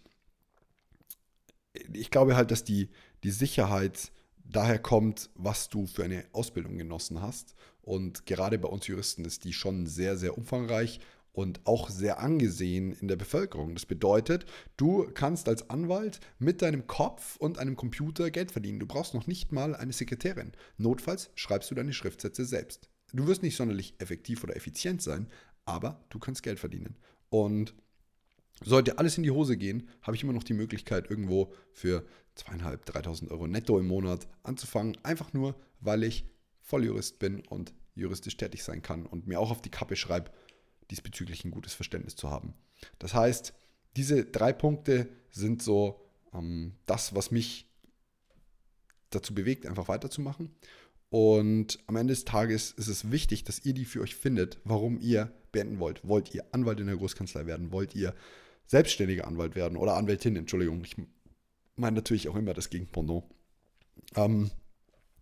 ich 1.94 2.12
glaube 2.12 2.36
halt, 2.36 2.52
dass 2.52 2.64
die, 2.64 2.90
die 3.24 3.32
Sicherheit 3.32 4.12
daher 4.50 4.80
kommt, 4.80 5.30
was 5.36 5.70
du 5.70 5.88
für 5.88 6.04
eine 6.04 6.26
Ausbildung 6.32 6.78
genossen 6.78 7.22
hast. 7.22 7.56
Und 7.82 8.26
gerade 8.26 8.58
bei 8.58 8.68
uns 8.68 8.88
Juristen 8.88 9.26
ist 9.26 9.44
die 9.44 9.54
schon 9.54 9.86
sehr, 9.86 10.18
sehr 10.18 10.38
umfangreich 10.38 11.00
und 11.36 11.60
auch 11.66 11.90
sehr 11.90 12.20
angesehen 12.20 12.94
in 12.94 13.08
der 13.08 13.18
Bevölkerung. 13.18 13.74
Das 13.74 13.86
bedeutet, 13.86 14.46
du 14.78 15.10
kannst 15.14 15.50
als 15.50 15.70
Anwalt 15.70 16.20
mit 16.40 16.62
deinem 16.62 16.88
Kopf 16.88 17.36
und 17.38 17.60
einem 17.60 17.76
Computer 17.76 18.32
Geld 18.32 18.52
verdienen. 18.52 18.80
Du 18.80 18.88
brauchst 18.88 19.14
noch 19.14 19.28
nicht 19.28 19.52
mal 19.52 19.76
eine 19.76 19.94
Sekretärin. 19.94 20.54
Notfalls 20.78 21.30
schreibst 21.36 21.70
du 21.70 21.76
deine 21.76 21.94
Schriftsätze 21.94 22.46
selbst. 22.46 22.90
Du 23.14 23.28
wirst 23.28 23.44
nicht 23.44 23.58
sonderlich 23.58 23.96
effektiv 24.00 24.44
oder 24.44 24.56
effizient 24.56 25.02
sein, 25.02 25.28
aber 25.66 26.04
du 26.10 26.20
kannst 26.20 26.42
Geld 26.42 26.60
verdienen. 26.60 26.96
Und 27.30 27.76
sollte 28.64 28.98
alles 28.98 29.18
in 29.18 29.24
die 29.24 29.32
Hose 29.32 29.58
gehen, 29.58 29.90
habe 30.02 30.16
ich 30.16 30.24
immer 30.24 30.34
noch 30.34 30.44
die 30.44 30.54
Möglichkeit, 30.54 31.10
irgendwo 31.10 31.54
für 31.72 32.06
zweieinhalb, 32.36 32.86
3.000 32.90 33.32
Euro 33.32 33.48
netto 33.48 33.80
im 33.80 33.88
Monat 33.88 34.28
anzufangen. 34.44 34.98
Einfach 35.04 35.34
nur, 35.34 35.56
weil 35.80 36.04
ich 36.04 36.26
Volljurist 36.62 37.20
bin 37.20 37.42
und 37.48 37.74
juristisch 37.96 38.38
tätig 38.38 38.64
sein 38.64 38.82
kann 38.82 39.06
und 39.06 39.28
mir 39.28 39.40
auch 39.40 39.52
auf 39.52 39.62
die 39.62 39.70
Kappe 39.70 39.96
schreibe, 39.96 40.32
diesbezüglich 40.92 41.46
ein 41.46 41.52
gutes 41.52 41.74
Verständnis 41.74 42.16
zu 42.16 42.30
haben. 42.30 42.54
Das 43.00 43.14
heißt, 43.14 43.54
diese 43.96 44.26
drei 44.26 44.52
Punkte 44.52 45.10
sind 45.30 45.62
so 45.62 46.02
ähm, 46.34 46.74
das, 46.86 47.16
was 47.16 47.32
mich 47.32 47.70
dazu 49.10 49.34
bewegt, 49.34 49.66
einfach 49.66 49.88
weiterzumachen. 49.88 50.54
Und 51.10 51.80
am 51.88 51.96
Ende 51.96 52.14
des 52.14 52.26
Tages 52.26 52.72
ist 52.72 52.88
es 52.88 53.12
wichtig, 53.12 53.44
dass 53.46 53.64
ihr 53.64 53.74
die 53.74 53.86
für 53.86 54.02
euch 54.02 54.16
findet, 54.16 54.60
warum 54.66 55.00
ihr 55.00 55.32
beenden 55.52 55.80
wollt. 55.80 56.06
Wollt 56.06 56.34
ihr 56.34 56.44
Anwalt 56.52 56.80
in 56.80 56.88
der 56.88 56.98
Großkanzlei 56.98 57.46
werden? 57.46 57.72
Wollt 57.72 57.96
ihr 57.96 58.14
selbstständiger 58.68 59.28
Anwalt 59.28 59.56
werden 59.56 59.78
oder 59.78 59.96
Anwältin? 59.96 60.36
Entschuldigung, 60.36 60.84
ich 60.84 60.96
meine 61.76 61.96
natürlich 61.96 62.30
auch 62.30 62.36
immer 62.36 62.54
das 62.54 62.70
Gegenpendant. 62.70 63.24
Ähm, 64.16 64.52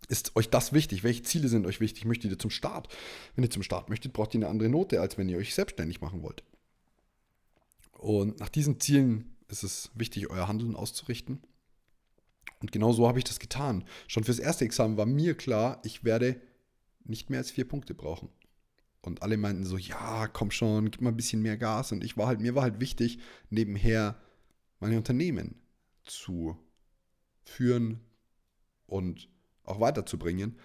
ist 0.08 0.36
euch 0.36 0.50
das 0.50 0.72
wichtig? 0.72 1.02
Welche 1.02 1.22
Ziele 1.22 1.48
sind 1.48 1.66
euch 1.66 1.80
wichtig? 1.80 2.04
Möchtet 2.04 2.30
ihr 2.30 2.38
zum 2.38 2.50
Start? 2.50 2.88
Wenn 3.34 3.44
ihr 3.44 3.50
zum 3.50 3.62
Start 3.62 3.88
möchtet, 3.88 4.12
braucht 4.12 4.34
ihr 4.34 4.38
eine 4.38 4.48
andere 4.48 4.68
Note, 4.68 5.00
als 5.00 5.16
wenn 5.16 5.28
ihr 5.28 5.38
euch 5.38 5.54
selbstständig 5.54 6.00
machen 6.00 6.22
wollt. 6.22 6.44
Und 7.92 8.38
nach 8.38 8.50
diesen 8.50 8.80
Zielen 8.80 9.36
ist 9.48 9.62
es 9.62 9.90
wichtig, 9.94 10.28
euer 10.30 10.48
Handeln 10.48 10.76
auszurichten. 10.76 11.42
Und 12.60 12.72
genau 12.72 12.92
so 12.92 13.08
habe 13.08 13.18
ich 13.18 13.24
das 13.24 13.40
getan. 13.40 13.84
Schon 14.08 14.24
fürs 14.24 14.38
erste 14.38 14.64
Examen 14.64 14.96
war 14.96 15.06
mir 15.06 15.34
klar, 15.34 15.80
ich 15.84 16.04
werde 16.04 16.40
nicht 17.04 17.30
mehr 17.30 17.38
als 17.38 17.50
vier 17.50 17.66
Punkte 17.66 17.94
brauchen. 17.94 18.28
Und 19.04 19.22
alle 19.22 19.36
meinten 19.36 19.64
so, 19.64 19.76
ja, 19.76 20.28
komm 20.28 20.50
schon, 20.50 20.90
gib 20.90 21.02
mal 21.02 21.10
ein 21.10 21.16
bisschen 21.16 21.42
mehr 21.42 21.58
Gas. 21.58 21.92
Und 21.92 22.02
ich 22.02 22.16
war 22.16 22.26
halt, 22.26 22.40
mir 22.40 22.54
war 22.54 22.62
halt 22.62 22.80
wichtig, 22.80 23.18
nebenher 23.50 24.16
meine 24.80 24.96
Unternehmen 24.96 25.56
zu 26.04 26.56
führen 27.44 28.00
und 28.86 29.28
auch 29.64 29.78
weiterzubringen 29.78 30.56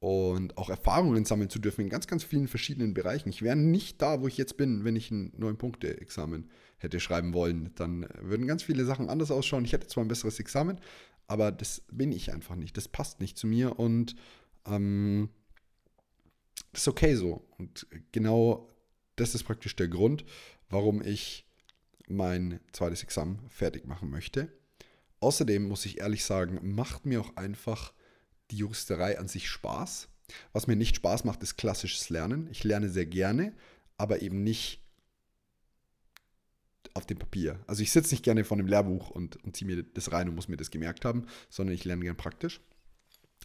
und 0.00 0.56
auch 0.56 0.70
Erfahrungen 0.70 1.26
sammeln 1.26 1.50
zu 1.50 1.58
dürfen 1.58 1.82
in 1.82 1.90
ganz, 1.90 2.06
ganz 2.06 2.24
vielen 2.24 2.48
verschiedenen 2.48 2.94
Bereichen. 2.94 3.28
Ich 3.28 3.42
wäre 3.42 3.56
nicht 3.56 4.00
da, 4.00 4.22
wo 4.22 4.28
ich 4.28 4.38
jetzt 4.38 4.56
bin, 4.56 4.84
wenn 4.84 4.96
ich 4.96 5.10
ein 5.10 5.32
neun 5.36 5.58
Punkte 5.58 6.00
Examen 6.00 6.48
hätte 6.78 7.00
schreiben 7.00 7.34
wollen. 7.34 7.70
Dann 7.74 8.06
würden 8.20 8.46
ganz 8.46 8.62
viele 8.62 8.86
Sachen 8.86 9.10
anders 9.10 9.30
ausschauen. 9.30 9.64
Ich 9.64 9.72
hätte 9.72 9.88
zwar 9.88 10.04
ein 10.04 10.08
besseres 10.08 10.40
Examen, 10.40 10.80
aber 11.26 11.52
das 11.52 11.82
bin 11.90 12.12
ich 12.12 12.32
einfach 12.32 12.56
nicht. 12.56 12.78
Das 12.78 12.88
passt 12.88 13.20
nicht 13.20 13.36
zu 13.36 13.46
mir 13.46 13.78
und 13.78 14.14
ähm, 14.66 15.28
das 16.72 16.82
ist 16.82 16.88
okay 16.88 17.14
so. 17.14 17.46
Und 17.58 17.86
genau 18.12 18.74
das 19.16 19.34
ist 19.34 19.44
praktisch 19.44 19.76
der 19.76 19.88
Grund, 19.88 20.24
warum 20.68 21.02
ich 21.02 21.46
mein 22.08 22.60
zweites 22.72 23.02
Examen 23.02 23.38
fertig 23.48 23.86
machen 23.86 24.10
möchte. 24.10 24.52
Außerdem 25.20 25.66
muss 25.66 25.84
ich 25.84 25.98
ehrlich 25.98 26.24
sagen, 26.24 26.60
macht 26.62 27.04
mir 27.04 27.20
auch 27.20 27.36
einfach 27.36 27.92
die 28.50 28.56
Juristerei 28.56 29.18
an 29.18 29.28
sich 29.28 29.48
Spaß. 29.48 30.08
Was 30.52 30.66
mir 30.66 30.76
nicht 30.76 30.96
Spaß 30.96 31.24
macht, 31.24 31.42
ist 31.42 31.56
klassisches 31.56 32.08
Lernen. 32.08 32.48
Ich 32.50 32.64
lerne 32.64 32.88
sehr 32.88 33.06
gerne, 33.06 33.54
aber 33.96 34.22
eben 34.22 34.44
nicht 34.44 34.80
auf 36.94 37.06
dem 37.06 37.18
Papier. 37.18 37.60
Also 37.66 37.82
ich 37.82 37.92
sitze 37.92 38.14
nicht 38.14 38.24
gerne 38.24 38.44
vor 38.44 38.58
einem 38.58 38.66
Lehrbuch 38.66 39.10
und, 39.10 39.42
und 39.44 39.56
ziehe 39.56 39.66
mir 39.66 39.82
das 39.82 40.12
rein 40.12 40.28
und 40.28 40.34
muss 40.34 40.48
mir 40.48 40.56
das 40.56 40.70
gemerkt 40.70 41.04
haben, 41.04 41.26
sondern 41.50 41.74
ich 41.74 41.84
lerne 41.84 42.02
gerne 42.02 42.16
praktisch. 42.16 42.60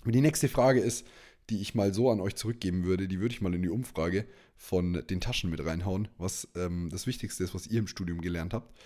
Und 0.05 0.13
die 0.13 0.21
nächste 0.21 0.49
Frage 0.49 0.79
ist, 0.81 1.05
die 1.49 1.61
ich 1.61 1.75
mal 1.75 1.93
so 1.93 2.09
an 2.09 2.21
euch 2.21 2.35
zurückgeben 2.35 2.85
würde, 2.85 3.07
die 3.07 3.19
würde 3.19 3.33
ich 3.33 3.41
mal 3.41 3.53
in 3.53 3.61
die 3.61 3.69
Umfrage 3.69 4.25
von 4.55 5.03
den 5.09 5.21
Taschen 5.21 5.49
mit 5.49 5.63
reinhauen, 5.63 6.07
was 6.17 6.47
ähm, 6.55 6.89
das 6.91 7.07
Wichtigste 7.07 7.43
ist, 7.43 7.53
was 7.53 7.67
ihr 7.67 7.79
im 7.79 7.87
Studium 7.87 8.21
gelernt 8.21 8.53
habt. 8.53 8.77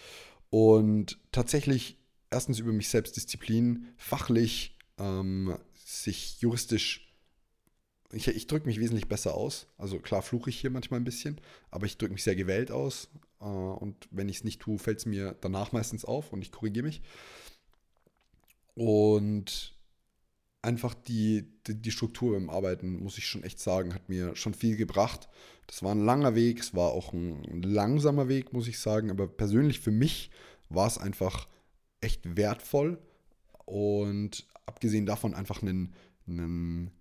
Und 0.49 1.17
tatsächlich 1.31 1.97
erstens 2.29 2.59
über 2.59 2.71
mich 2.71 2.89
selbst 2.89 3.15
Disziplin, 3.15 3.87
fachlich 3.97 4.77
ähm, 4.97 5.55
sich 5.75 6.41
juristisch 6.41 7.07
ich, 8.11 8.27
ich 8.27 8.47
drücke 8.47 8.67
mich 8.67 8.79
wesentlich 8.79 9.07
besser 9.07 9.35
aus. 9.35 9.67
Also 9.77 9.99
klar 9.99 10.21
fluche 10.21 10.49
ich 10.49 10.59
hier 10.59 10.69
manchmal 10.69 10.99
ein 10.99 11.05
bisschen, 11.05 11.41
aber 11.71 11.85
ich 11.85 11.97
drücke 11.97 12.13
mich 12.13 12.23
sehr 12.23 12.35
gewählt 12.35 12.71
aus. 12.71 13.09
Äh, 13.41 13.45
und 13.45 14.07
wenn 14.11 14.29
ich 14.29 14.37
es 14.37 14.43
nicht 14.43 14.61
tue, 14.61 14.79
fällt 14.79 14.99
es 14.99 15.05
mir 15.05 15.35
danach 15.41 15.71
meistens 15.71 16.05
auf 16.05 16.31
und 16.31 16.41
ich 16.41 16.51
korrigiere 16.51 16.85
mich. 16.85 17.01
Und 18.75 19.76
einfach 20.61 20.93
die, 20.93 21.47
die, 21.67 21.75
die, 21.81 21.91
Struktur 21.91 22.33
beim 22.33 22.49
Arbeiten, 22.49 22.99
muss 23.01 23.17
ich 23.17 23.27
schon 23.27 23.43
echt 23.43 23.59
sagen, 23.59 23.93
hat 23.93 24.09
mir 24.09 24.35
schon 24.35 24.53
viel 24.53 24.75
gebracht. 24.75 25.29
Das 25.67 25.83
war 25.83 25.93
ein 25.93 26.03
langer 26.03 26.35
Weg, 26.35 26.59
es 26.59 26.73
war 26.73 26.91
auch 26.91 27.13
ein 27.13 27.61
langsamer 27.61 28.27
Weg, 28.27 28.53
muss 28.53 28.67
ich 28.67 28.79
sagen, 28.79 29.11
aber 29.11 29.27
persönlich 29.27 29.79
für 29.79 29.91
mich 29.91 30.31
war 30.69 30.87
es 30.87 30.97
einfach 30.97 31.47
echt 32.01 32.37
wertvoll 32.37 32.99
und 33.65 34.47
abgesehen 34.65 35.05
davon 35.05 35.33
einfach 35.33 35.61
einen, 35.61 35.93
einen 36.27 36.91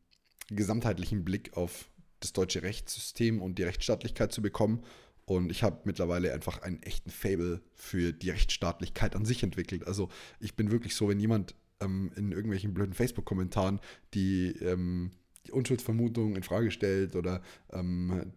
gesamtheitlichen 0.49 1.25
Blick 1.25 1.57
auf 1.57 1.91
das 2.21 2.33
deutsche 2.33 2.63
Rechtssystem 2.63 3.43
und 3.43 3.59
die 3.59 3.65
Rechtsstaatlichkeit 3.65 4.33
zu 4.33 4.43
bekommen. 4.43 4.83
Und 5.27 5.51
ich 5.51 5.63
habe 5.63 5.81
mittlerweile 5.85 6.33
einfach 6.33 6.63
einen 6.63 6.83
echten 6.83 7.11
Fable 7.11 7.61
für 7.75 8.13
die 8.13 8.31
Rechtsstaatlichkeit 8.31 9.17
an 9.17 9.25
sich 9.25 9.43
entwickelt. 9.43 9.87
Also 9.87 10.09
ich 10.39 10.55
bin 10.55 10.71
wirklich 10.71 10.95
so, 10.95 11.09
wenn 11.09 11.19
jemand 11.19 11.55
ähm, 11.81 12.11
in 12.17 12.33
irgendwelchen 12.33 12.75
blöden 12.75 12.95
Facebook-Kommentaren 12.95 13.81
die, 14.15 14.51
ähm, 14.61 15.11
die 15.47 15.53
Unschuldsvermutung 15.53 16.37
in 16.37 16.43
Frage 16.43 16.71
stellt 16.71 17.17
oder 17.17 17.43
ähm, 17.73 18.33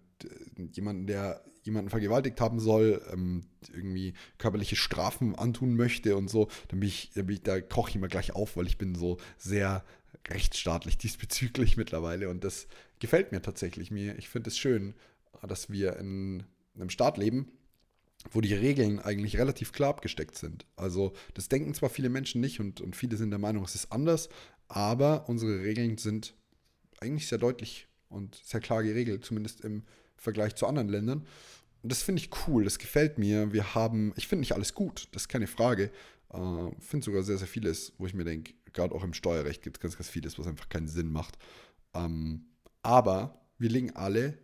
jemanden, 0.72 1.08
der 1.08 1.44
jemanden 1.64 1.90
vergewaltigt 1.90 2.40
haben 2.42 2.60
soll, 2.60 3.02
ähm, 3.12 3.42
irgendwie 3.74 4.14
körperliche 4.38 4.76
Strafen 4.76 5.36
antun 5.36 5.76
möchte 5.76 6.16
und 6.16 6.30
so, 6.30 6.50
dann 6.70 6.80
bin 6.80 6.90
ich, 6.90 7.12
dann 7.14 7.26
bin 7.26 7.36
ich 7.36 7.44
da 7.44 7.60
koche 7.62 7.90
ich 7.90 7.96
immer 7.96 8.08
gleich 8.08 8.34
auf, 8.34 8.58
weil 8.58 8.68
ich 8.68 8.78
bin 8.78 8.96
so 8.96 9.18
sehr 9.38 9.84
rechtsstaatlich 10.28 10.98
diesbezüglich 10.98 11.78
mittlerweile 11.78 12.30
und 12.30 12.44
das 12.44 12.68
gefällt 13.00 13.32
mir 13.32 13.42
tatsächlich. 13.42 13.92
Mir, 13.92 14.18
ich 14.18 14.30
finde 14.30 14.50
es 14.50 14.58
schön, 14.58 14.94
dass 15.48 15.70
wir 15.70 15.98
in 15.98 16.44
einem 16.76 16.90
Staat 16.90 17.18
leben, 17.18 17.52
wo 18.32 18.42
die 18.42 18.54
Regeln 18.54 19.00
eigentlich 19.00 19.38
relativ 19.38 19.72
klar 19.72 19.90
abgesteckt 19.90 20.38
sind. 20.38 20.66
Also 20.76 21.14
das 21.34 21.50
denken 21.50 21.74
zwar 21.74 21.90
viele 21.90 22.10
Menschen 22.10 22.42
nicht 22.42 22.60
und, 22.60 22.82
und 22.82 22.96
viele 22.96 23.18
sind 23.18 23.32
der 23.32 23.40
Meinung, 23.40 23.64
es 23.64 23.76
ist 23.76 23.92
anders, 23.92 24.30
aber 24.68 25.28
unsere 25.30 25.64
Regeln 25.64 25.98
sind 25.98 26.36
eigentlich 27.00 27.28
sehr 27.28 27.38
deutlich 27.38 27.88
und 28.10 28.36
sehr 28.44 28.60
klar 28.60 28.84
geregelt, 28.84 29.26
zumindest 29.26 29.62
im 29.62 29.84
Vergleich 30.18 30.56
zu 30.56 30.68
anderen 30.68 30.90
Ländern. 30.90 31.26
Und 31.82 31.92
das 31.92 32.04
finde 32.04 32.22
ich 32.22 32.30
cool, 32.48 32.66
das 32.66 32.78
gefällt 32.78 33.18
mir. 33.18 33.54
Wir 33.54 33.74
haben, 33.74 34.14
ich 34.18 34.28
finde 34.28 34.42
nicht 34.42 34.54
alles 34.54 34.74
gut, 34.74 35.08
das 35.12 35.24
ist 35.24 35.30
keine 35.30 35.48
Frage, 35.48 35.92
Äh, 36.32 36.72
Finde 36.80 37.06
sogar 37.06 37.24
sehr, 37.24 37.38
sehr 37.38 37.48
vieles, 37.48 37.94
wo 37.98 38.06
ich 38.06 38.14
mir 38.14 38.24
denke, 38.24 38.54
gerade 38.74 38.94
auch 38.94 39.04
im 39.04 39.14
Steuerrecht 39.16 39.64
gibt 39.64 39.78
es 39.78 39.82
ganz, 39.82 39.98
ganz 39.98 40.10
vieles, 40.10 40.38
was 40.38 40.46
einfach 40.46 40.70
keinen 40.70 40.88
Sinn 40.88 41.12
macht. 41.12 41.40
Ähm, 41.96 42.46
aber 42.84 43.42
wir 43.58 43.70
legen 43.70 43.96
alle 43.96 44.38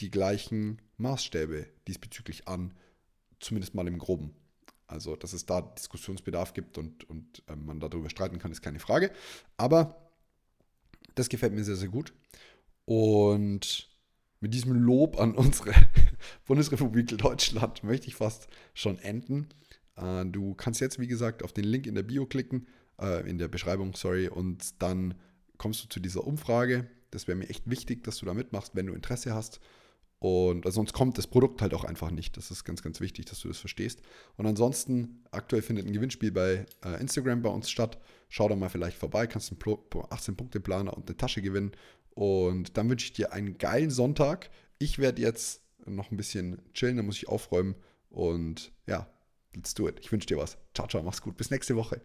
die 0.00 0.10
gleichen 0.10 0.80
Maßstäbe 0.96 1.66
diesbezüglich 1.86 2.48
an, 2.48 2.74
zumindest 3.38 3.74
mal 3.74 3.86
im 3.86 3.98
Groben. 3.98 4.34
Also, 4.86 5.14
dass 5.14 5.32
es 5.32 5.46
da 5.46 5.60
Diskussionsbedarf 5.60 6.52
gibt 6.52 6.76
und, 6.76 7.08
und 7.08 7.42
äh, 7.46 7.54
man 7.54 7.78
darüber 7.78 8.10
streiten 8.10 8.38
kann, 8.38 8.50
ist 8.50 8.62
keine 8.62 8.80
Frage. 8.80 9.12
Aber 9.56 10.10
das 11.14 11.28
gefällt 11.28 11.52
mir 11.52 11.62
sehr, 11.62 11.76
sehr 11.76 11.88
gut. 11.88 12.12
Und 12.86 13.88
mit 14.40 14.52
diesem 14.52 14.72
Lob 14.72 15.20
an 15.20 15.34
unsere 15.34 15.72
Bundesrepublik 16.46 17.16
Deutschland 17.18 17.84
möchte 17.84 18.08
ich 18.08 18.16
fast 18.16 18.48
schon 18.74 18.98
enden. 18.98 19.48
Äh, 19.96 20.26
du 20.26 20.54
kannst 20.54 20.80
jetzt, 20.80 20.98
wie 20.98 21.06
gesagt, 21.06 21.44
auf 21.44 21.52
den 21.52 21.64
Link 21.64 21.86
in 21.86 21.94
der 21.94 22.02
Bio 22.02 22.26
klicken, 22.26 22.66
äh, 23.00 23.28
in 23.28 23.38
der 23.38 23.48
Beschreibung, 23.48 23.94
sorry, 23.94 24.28
und 24.28 24.82
dann 24.82 25.14
kommst 25.56 25.84
du 25.84 25.88
zu 25.88 26.00
dieser 26.00 26.26
Umfrage. 26.26 26.88
Das 27.10 27.28
wäre 27.28 27.36
mir 27.36 27.48
echt 27.48 27.68
wichtig, 27.68 28.02
dass 28.02 28.18
du 28.18 28.26
da 28.26 28.34
mitmachst, 28.34 28.74
wenn 28.74 28.86
du 28.86 28.94
Interesse 28.94 29.34
hast. 29.34 29.60
Und 30.20 30.66
also 30.66 30.76
sonst 30.76 30.92
kommt 30.92 31.16
das 31.16 31.26
Produkt 31.26 31.62
halt 31.62 31.72
auch 31.72 31.84
einfach 31.84 32.10
nicht. 32.10 32.36
Das 32.36 32.50
ist 32.50 32.64
ganz, 32.64 32.82
ganz 32.82 33.00
wichtig, 33.00 33.24
dass 33.24 33.40
du 33.40 33.48
das 33.48 33.58
verstehst. 33.58 34.02
Und 34.36 34.46
ansonsten, 34.46 35.24
aktuell 35.30 35.62
findet 35.62 35.86
ein 35.86 35.92
Gewinnspiel 35.92 36.30
bei 36.30 36.66
äh, 36.84 37.00
Instagram 37.00 37.40
bei 37.40 37.48
uns 37.48 37.70
statt. 37.70 37.98
Schau 38.28 38.46
da 38.46 38.54
mal 38.54 38.68
vielleicht 38.68 38.98
vorbei, 38.98 39.26
kannst 39.26 39.50
einen 39.50 39.60
18-Punkte-Planer 39.60 40.94
und 40.94 41.08
eine 41.08 41.16
Tasche 41.16 41.40
gewinnen. 41.40 41.72
Und 42.10 42.76
dann 42.76 42.90
wünsche 42.90 43.06
ich 43.06 43.14
dir 43.14 43.32
einen 43.32 43.56
geilen 43.56 43.90
Sonntag. 43.90 44.50
Ich 44.78 44.98
werde 44.98 45.22
jetzt 45.22 45.62
noch 45.86 46.10
ein 46.10 46.18
bisschen 46.18 46.60
chillen, 46.74 46.98
dann 46.98 47.06
muss 47.06 47.16
ich 47.16 47.28
aufräumen. 47.28 47.74
Und 48.10 48.72
ja, 48.86 49.08
let's 49.54 49.72
do 49.72 49.88
it. 49.88 50.00
Ich 50.00 50.12
wünsche 50.12 50.26
dir 50.26 50.36
was. 50.36 50.58
Ciao, 50.74 50.86
ciao, 50.86 51.02
mach's 51.02 51.22
gut. 51.22 51.38
Bis 51.38 51.50
nächste 51.50 51.76
Woche. 51.76 52.02